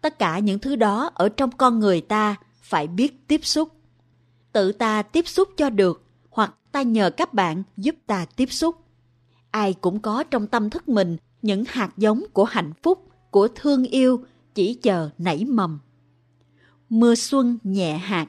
Tất 0.02 0.20
cả 0.20 0.40
những 0.40 0.60
thứ 0.60 0.76
đó 0.76 1.12
ở 1.14 1.30
trong 1.30 1.52
con 1.52 1.80
người 1.80 2.02
ta 2.02 2.36
phải 2.62 2.88
biết 2.88 3.28
tiếp 3.28 3.46
xúc. 3.46 3.70
Tự 4.52 4.72
ta 4.72 5.02
tiếp 5.02 5.28
xúc 5.28 5.50
cho 5.58 5.70
được 5.70 6.04
hoặc 6.30 6.56
ta 6.72 6.82
nhờ 6.82 7.10
các 7.10 7.34
bạn 7.34 7.64
giúp 7.78 7.96
ta 8.08 8.26
tiếp 8.36 8.52
xúc. 8.52 8.76
Ai 9.52 9.74
cũng 9.74 10.00
có 10.00 10.24
trong 10.24 10.48
tâm 10.48 10.70
thức 10.70 10.90
mình 10.90 11.18
những 11.42 11.64
hạt 11.68 11.90
giống 11.98 12.24
của 12.34 12.44
hạnh 12.44 12.72
phúc, 12.84 13.08
của 13.32 13.48
thương 13.56 13.84
yêu, 13.84 14.24
chỉ 14.56 14.74
chờ 14.74 15.10
nảy 15.18 15.46
mầm. 15.46 15.80
Mưa 16.90 17.16
xuân 17.16 17.58
nhẹ 17.64 17.98
hạt, 17.98 18.28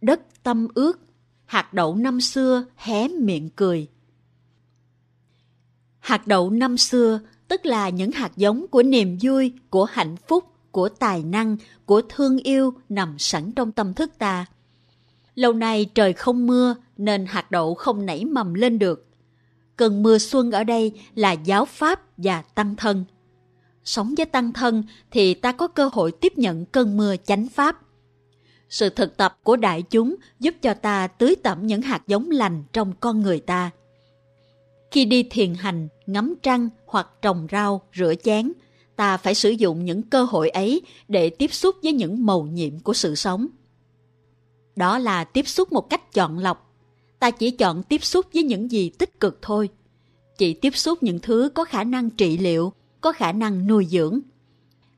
đất 0.00 0.20
tâm 0.42 0.68
ướt, 0.74 1.00
hạt 1.44 1.74
đậu 1.74 1.96
năm 1.96 2.20
xưa 2.20 2.64
hé 2.76 3.08
miệng 3.08 3.50
cười. 3.50 3.88
Hạt 5.98 6.26
đậu 6.26 6.50
năm 6.50 6.78
xưa 6.78 7.20
tức 7.48 7.66
là 7.66 7.88
những 7.88 8.12
hạt 8.12 8.32
giống 8.36 8.66
của 8.68 8.82
niềm 8.82 9.18
vui, 9.22 9.52
của 9.70 9.84
hạnh 9.84 10.16
phúc, 10.28 10.44
của 10.70 10.88
tài 10.88 11.22
năng, 11.22 11.56
của 11.86 12.02
thương 12.08 12.38
yêu 12.38 12.74
nằm 12.88 13.18
sẵn 13.18 13.52
trong 13.52 13.72
tâm 13.72 13.94
thức 13.94 14.12
ta. 14.18 14.46
Lâu 15.34 15.52
nay 15.52 15.84
trời 15.94 16.12
không 16.12 16.46
mưa 16.46 16.74
nên 16.96 17.26
hạt 17.26 17.50
đậu 17.50 17.74
không 17.74 18.06
nảy 18.06 18.24
mầm 18.24 18.54
lên 18.54 18.78
được. 18.78 19.06
Cơn 19.76 20.02
mưa 20.02 20.18
xuân 20.18 20.50
ở 20.50 20.64
đây 20.64 20.92
là 21.14 21.32
giáo 21.32 21.64
pháp 21.64 22.02
và 22.16 22.42
tăng 22.42 22.76
thân– 22.76 23.04
sống 23.84 24.14
với 24.16 24.26
tăng 24.26 24.52
thân 24.52 24.82
thì 25.10 25.34
ta 25.34 25.52
có 25.52 25.68
cơ 25.68 25.90
hội 25.92 26.12
tiếp 26.12 26.38
nhận 26.38 26.66
cơn 26.66 26.96
mưa 26.96 27.14
chánh 27.24 27.48
pháp. 27.48 27.80
Sự 28.70 28.88
thực 28.88 29.16
tập 29.16 29.38
của 29.42 29.56
đại 29.56 29.82
chúng 29.82 30.14
giúp 30.40 30.54
cho 30.62 30.74
ta 30.74 31.06
tưới 31.06 31.36
tẩm 31.42 31.66
những 31.66 31.82
hạt 31.82 32.02
giống 32.06 32.30
lành 32.30 32.64
trong 32.72 32.92
con 33.00 33.22
người 33.22 33.40
ta. 33.40 33.70
Khi 34.90 35.04
đi 35.04 35.22
thiền 35.22 35.54
hành, 35.54 35.88
ngắm 36.06 36.34
trăng 36.42 36.68
hoặc 36.86 37.08
trồng 37.22 37.46
rau, 37.52 37.82
rửa 37.94 38.14
chén, 38.22 38.52
ta 38.96 39.16
phải 39.16 39.34
sử 39.34 39.50
dụng 39.50 39.84
những 39.84 40.02
cơ 40.02 40.22
hội 40.22 40.48
ấy 40.48 40.82
để 41.08 41.30
tiếp 41.30 41.52
xúc 41.54 41.76
với 41.82 41.92
những 41.92 42.26
màu 42.26 42.42
nhiệm 42.42 42.80
của 42.80 42.92
sự 42.92 43.14
sống. 43.14 43.46
Đó 44.76 44.98
là 44.98 45.24
tiếp 45.24 45.48
xúc 45.48 45.72
một 45.72 45.90
cách 45.90 46.12
chọn 46.12 46.38
lọc. 46.38 46.74
Ta 47.18 47.30
chỉ 47.30 47.50
chọn 47.50 47.82
tiếp 47.82 48.04
xúc 48.04 48.26
với 48.34 48.42
những 48.42 48.70
gì 48.70 48.90
tích 48.98 49.20
cực 49.20 49.38
thôi. 49.42 49.68
Chỉ 50.38 50.54
tiếp 50.54 50.76
xúc 50.76 51.02
những 51.02 51.18
thứ 51.18 51.50
có 51.54 51.64
khả 51.64 51.84
năng 51.84 52.10
trị 52.10 52.38
liệu, 52.38 52.72
có 53.00 53.12
khả 53.12 53.32
năng 53.32 53.66
nuôi 53.66 53.86
dưỡng. 53.90 54.20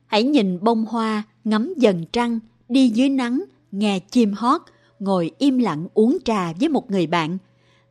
Hãy 0.05 0.23
nhìn 0.23 0.63
bông 0.63 0.85
hoa, 0.85 1.23
ngắm 1.43 1.73
dần 1.77 2.05
trăng, 2.11 2.39
đi 2.69 2.89
dưới 2.89 3.09
nắng, 3.09 3.43
nghe 3.73 3.99
chim 3.99 4.33
hót, 4.33 4.61
ngồi 4.99 5.31
im 5.37 5.57
lặng 5.57 5.87
uống 5.93 6.17
trà 6.25 6.53
với 6.53 6.69
một 6.69 6.91
người 6.91 7.07
bạn. 7.07 7.37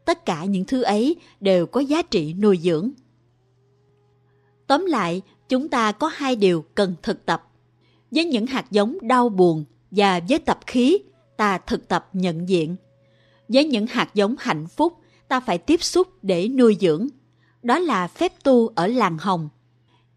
Tất 0.04 0.26
cả 0.26 0.44
những 0.44 0.64
thứ 0.64 0.82
ấy 0.82 1.16
đều 1.40 1.66
có 1.66 1.80
giá 1.80 2.02
trị 2.02 2.34
nuôi 2.34 2.58
dưỡng. 2.62 2.90
Tóm 4.66 4.86
lại, 4.86 5.22
chúng 5.48 5.68
ta 5.68 5.92
có 5.92 6.10
hai 6.14 6.36
điều 6.36 6.64
cần 6.74 6.94
thực 7.02 7.26
tập. 7.26 7.48
Với 8.10 8.24
những 8.24 8.46
hạt 8.46 8.66
giống 8.70 8.98
đau 9.02 9.28
buồn 9.28 9.64
và 9.90 10.20
với 10.28 10.38
tập 10.38 10.58
khí, 10.66 10.98
ta 11.36 11.58
thực 11.58 11.88
tập 11.88 12.08
nhận 12.12 12.48
diện. 12.48 12.76
Với 13.48 13.64
những 13.64 13.86
hạt 13.86 14.14
giống 14.14 14.34
hạnh 14.38 14.66
phúc, 14.66 14.92
ta 15.28 15.40
phải 15.40 15.58
tiếp 15.58 15.82
xúc 15.82 16.08
để 16.22 16.48
nuôi 16.48 16.76
dưỡng. 16.80 17.08
Đó 17.62 17.78
là 17.78 18.08
phép 18.08 18.32
tu 18.42 18.68
ở 18.68 18.86
làng 18.86 19.18
hồng. 19.18 19.48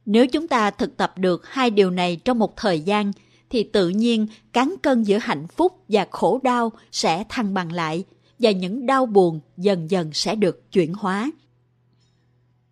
Nếu 0.06 0.28
chúng 0.28 0.48
ta 0.48 0.72
thực 0.72 0.98
tập 0.98 1.14
được 1.18 1.48
hai 1.48 1.70
điều 1.70 1.92
này 1.92 2.16
trong 2.16 2.40
một 2.40 2.58
thời 2.58 2.80
gian, 2.80 3.12
thì 3.56 3.64
tự 3.64 3.90
nhiên 3.90 4.28
cán 4.54 4.76
cân 4.82 5.04
giữa 5.04 5.18
hạnh 5.18 5.48
phúc 5.48 5.84
và 5.90 6.08
khổ 6.12 6.40
đau 6.44 6.72
sẽ 6.92 7.24
thăng 7.30 7.54
bằng 7.54 7.72
lại 7.72 8.04
và 8.40 8.52
những 8.52 8.86
đau 8.86 9.06
buồn 9.06 9.40
dần 9.58 9.92
dần 9.92 10.14
sẽ 10.14 10.36
được 10.36 10.72
chuyển 10.72 10.94
hóa. 10.94 11.32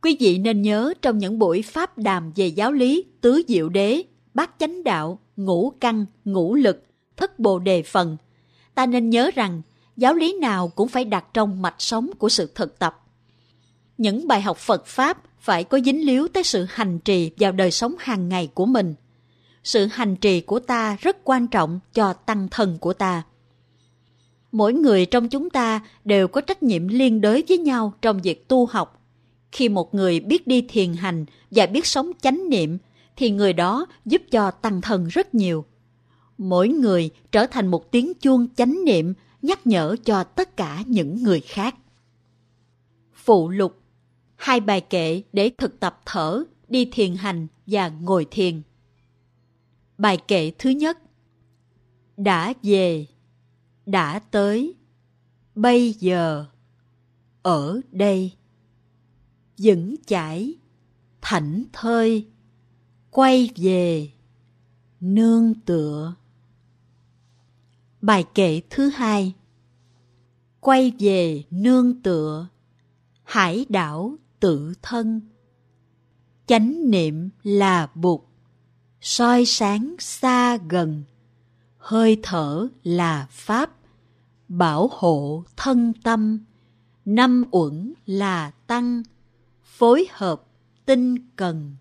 Quý 0.01 0.17
vị 0.19 0.37
nên 0.37 0.61
nhớ 0.61 0.93
trong 1.01 1.17
những 1.17 1.39
buổi 1.39 1.61
pháp 1.61 1.97
đàm 1.97 2.31
về 2.35 2.47
giáo 2.47 2.71
lý 2.71 3.05
tứ 3.21 3.41
diệu 3.47 3.69
đế, 3.69 4.03
bát 4.33 4.51
chánh 4.59 4.83
đạo, 4.83 5.19
ngũ 5.35 5.73
căn, 5.79 6.05
ngũ 6.25 6.55
lực, 6.55 6.83
thất 7.17 7.39
bồ 7.39 7.59
đề 7.59 7.83
phần, 7.83 8.17
ta 8.75 8.85
nên 8.85 9.09
nhớ 9.09 9.31
rằng 9.35 9.61
giáo 9.97 10.13
lý 10.13 10.37
nào 10.41 10.67
cũng 10.67 10.87
phải 10.87 11.05
đặt 11.05 11.25
trong 11.33 11.61
mạch 11.61 11.75
sống 11.81 12.09
của 12.17 12.29
sự 12.29 12.51
thực 12.55 12.79
tập. 12.79 13.05
Những 13.97 14.27
bài 14.27 14.41
học 14.41 14.57
Phật 14.57 14.85
Pháp 14.85 15.23
phải 15.39 15.63
có 15.63 15.79
dính 15.85 16.05
líu 16.05 16.27
tới 16.27 16.43
sự 16.43 16.65
hành 16.69 16.99
trì 16.99 17.31
vào 17.39 17.51
đời 17.51 17.71
sống 17.71 17.95
hàng 17.99 18.29
ngày 18.29 18.49
của 18.53 18.65
mình. 18.65 18.95
Sự 19.63 19.85
hành 19.85 20.15
trì 20.15 20.41
của 20.41 20.59
ta 20.59 20.97
rất 21.01 21.17
quan 21.23 21.47
trọng 21.47 21.79
cho 21.93 22.13
tăng 22.13 22.47
thần 22.51 22.77
của 22.77 22.93
ta. 22.93 23.23
Mỗi 24.51 24.73
người 24.73 25.05
trong 25.05 25.29
chúng 25.29 25.49
ta 25.49 25.81
đều 26.05 26.27
có 26.27 26.41
trách 26.41 26.63
nhiệm 26.63 26.87
liên 26.87 27.21
đới 27.21 27.43
với 27.49 27.57
nhau 27.57 27.93
trong 28.01 28.21
việc 28.21 28.47
tu 28.47 28.65
học. 28.65 29.01
Khi 29.51 29.69
một 29.69 29.93
người 29.93 30.19
biết 30.19 30.47
đi 30.47 30.61
thiền 30.61 30.93
hành 30.93 31.25
và 31.51 31.65
biết 31.65 31.85
sống 31.85 32.11
chánh 32.21 32.49
niệm, 32.49 32.77
thì 33.15 33.31
người 33.31 33.53
đó 33.53 33.85
giúp 34.05 34.21
cho 34.31 34.51
tăng 34.51 34.81
thần 34.81 35.07
rất 35.07 35.35
nhiều. 35.35 35.65
Mỗi 36.37 36.67
người 36.67 37.09
trở 37.31 37.47
thành 37.47 37.67
một 37.67 37.91
tiếng 37.91 38.13
chuông 38.13 38.47
chánh 38.55 38.85
niệm 38.85 39.13
nhắc 39.41 39.67
nhở 39.67 39.95
cho 40.05 40.23
tất 40.23 40.57
cả 40.57 40.83
những 40.87 41.23
người 41.23 41.39
khác. 41.39 41.75
Phụ 43.13 43.49
lục 43.49 43.79
Hai 44.35 44.59
bài 44.59 44.81
kệ 44.81 45.21
để 45.33 45.51
thực 45.57 45.79
tập 45.79 46.01
thở, 46.05 46.43
đi 46.67 46.85
thiền 46.85 47.15
hành 47.15 47.47
và 47.67 47.89
ngồi 47.89 48.25
thiền. 48.31 48.61
Bài 50.03 50.17
kệ 50.27 50.51
thứ 50.59 50.69
nhất 50.69 50.97
Đã 52.17 52.53
về, 52.63 53.07
đã 53.85 54.19
tới, 54.19 54.75
bây 55.55 55.93
giờ, 55.93 56.45
ở 57.41 57.81
đây. 57.91 58.33
Dững 59.55 59.95
chãi, 60.05 60.55
thảnh 61.21 61.63
thơi, 61.73 62.27
quay 63.11 63.49
về, 63.55 64.11
nương 64.99 65.53
tựa. 65.65 66.15
Bài 68.01 68.25
kệ 68.33 68.61
thứ 68.69 68.89
hai 68.89 69.33
Quay 70.59 70.93
về 70.99 71.43
nương 71.51 72.01
tựa, 72.01 72.47
hải 73.23 73.65
đảo 73.69 74.15
tự 74.39 74.73
thân. 74.81 75.21
Chánh 76.45 76.91
niệm 76.91 77.29
là 77.43 77.89
bụt, 77.95 78.21
soi 79.03 79.45
sáng 79.45 79.95
xa 79.99 80.57
gần, 80.57 81.03
hơi 81.77 82.19
thở 82.23 82.67
là 82.83 83.27
pháp, 83.29 83.71
bảo 84.47 84.89
hộ 84.91 85.43
thân 85.57 85.93
tâm, 86.03 86.39
năm 87.05 87.43
uẩn 87.51 87.93
là 88.05 88.51
tăng, 88.67 89.03
phối 89.63 90.07
hợp 90.11 90.43
tinh 90.85 91.15
cần. 91.35 91.75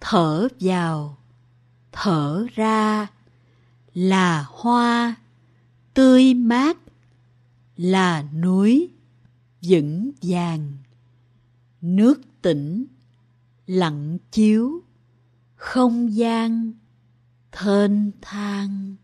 Thở 0.00 0.48
vào, 0.60 1.18
thở 1.92 2.46
ra, 2.54 3.06
là 3.94 4.46
hoa 4.48 5.14
tươi 5.94 6.34
mát 6.34 6.78
là 7.76 8.22
núi 8.22 8.90
vững 9.62 10.10
vàng 10.22 10.72
nước 11.80 12.20
tĩnh 12.42 12.86
lặng 13.66 14.18
chiếu 14.30 14.82
không 15.58 16.14
gian 16.14 16.72
thênh 17.52 18.20
thang. 18.20 18.96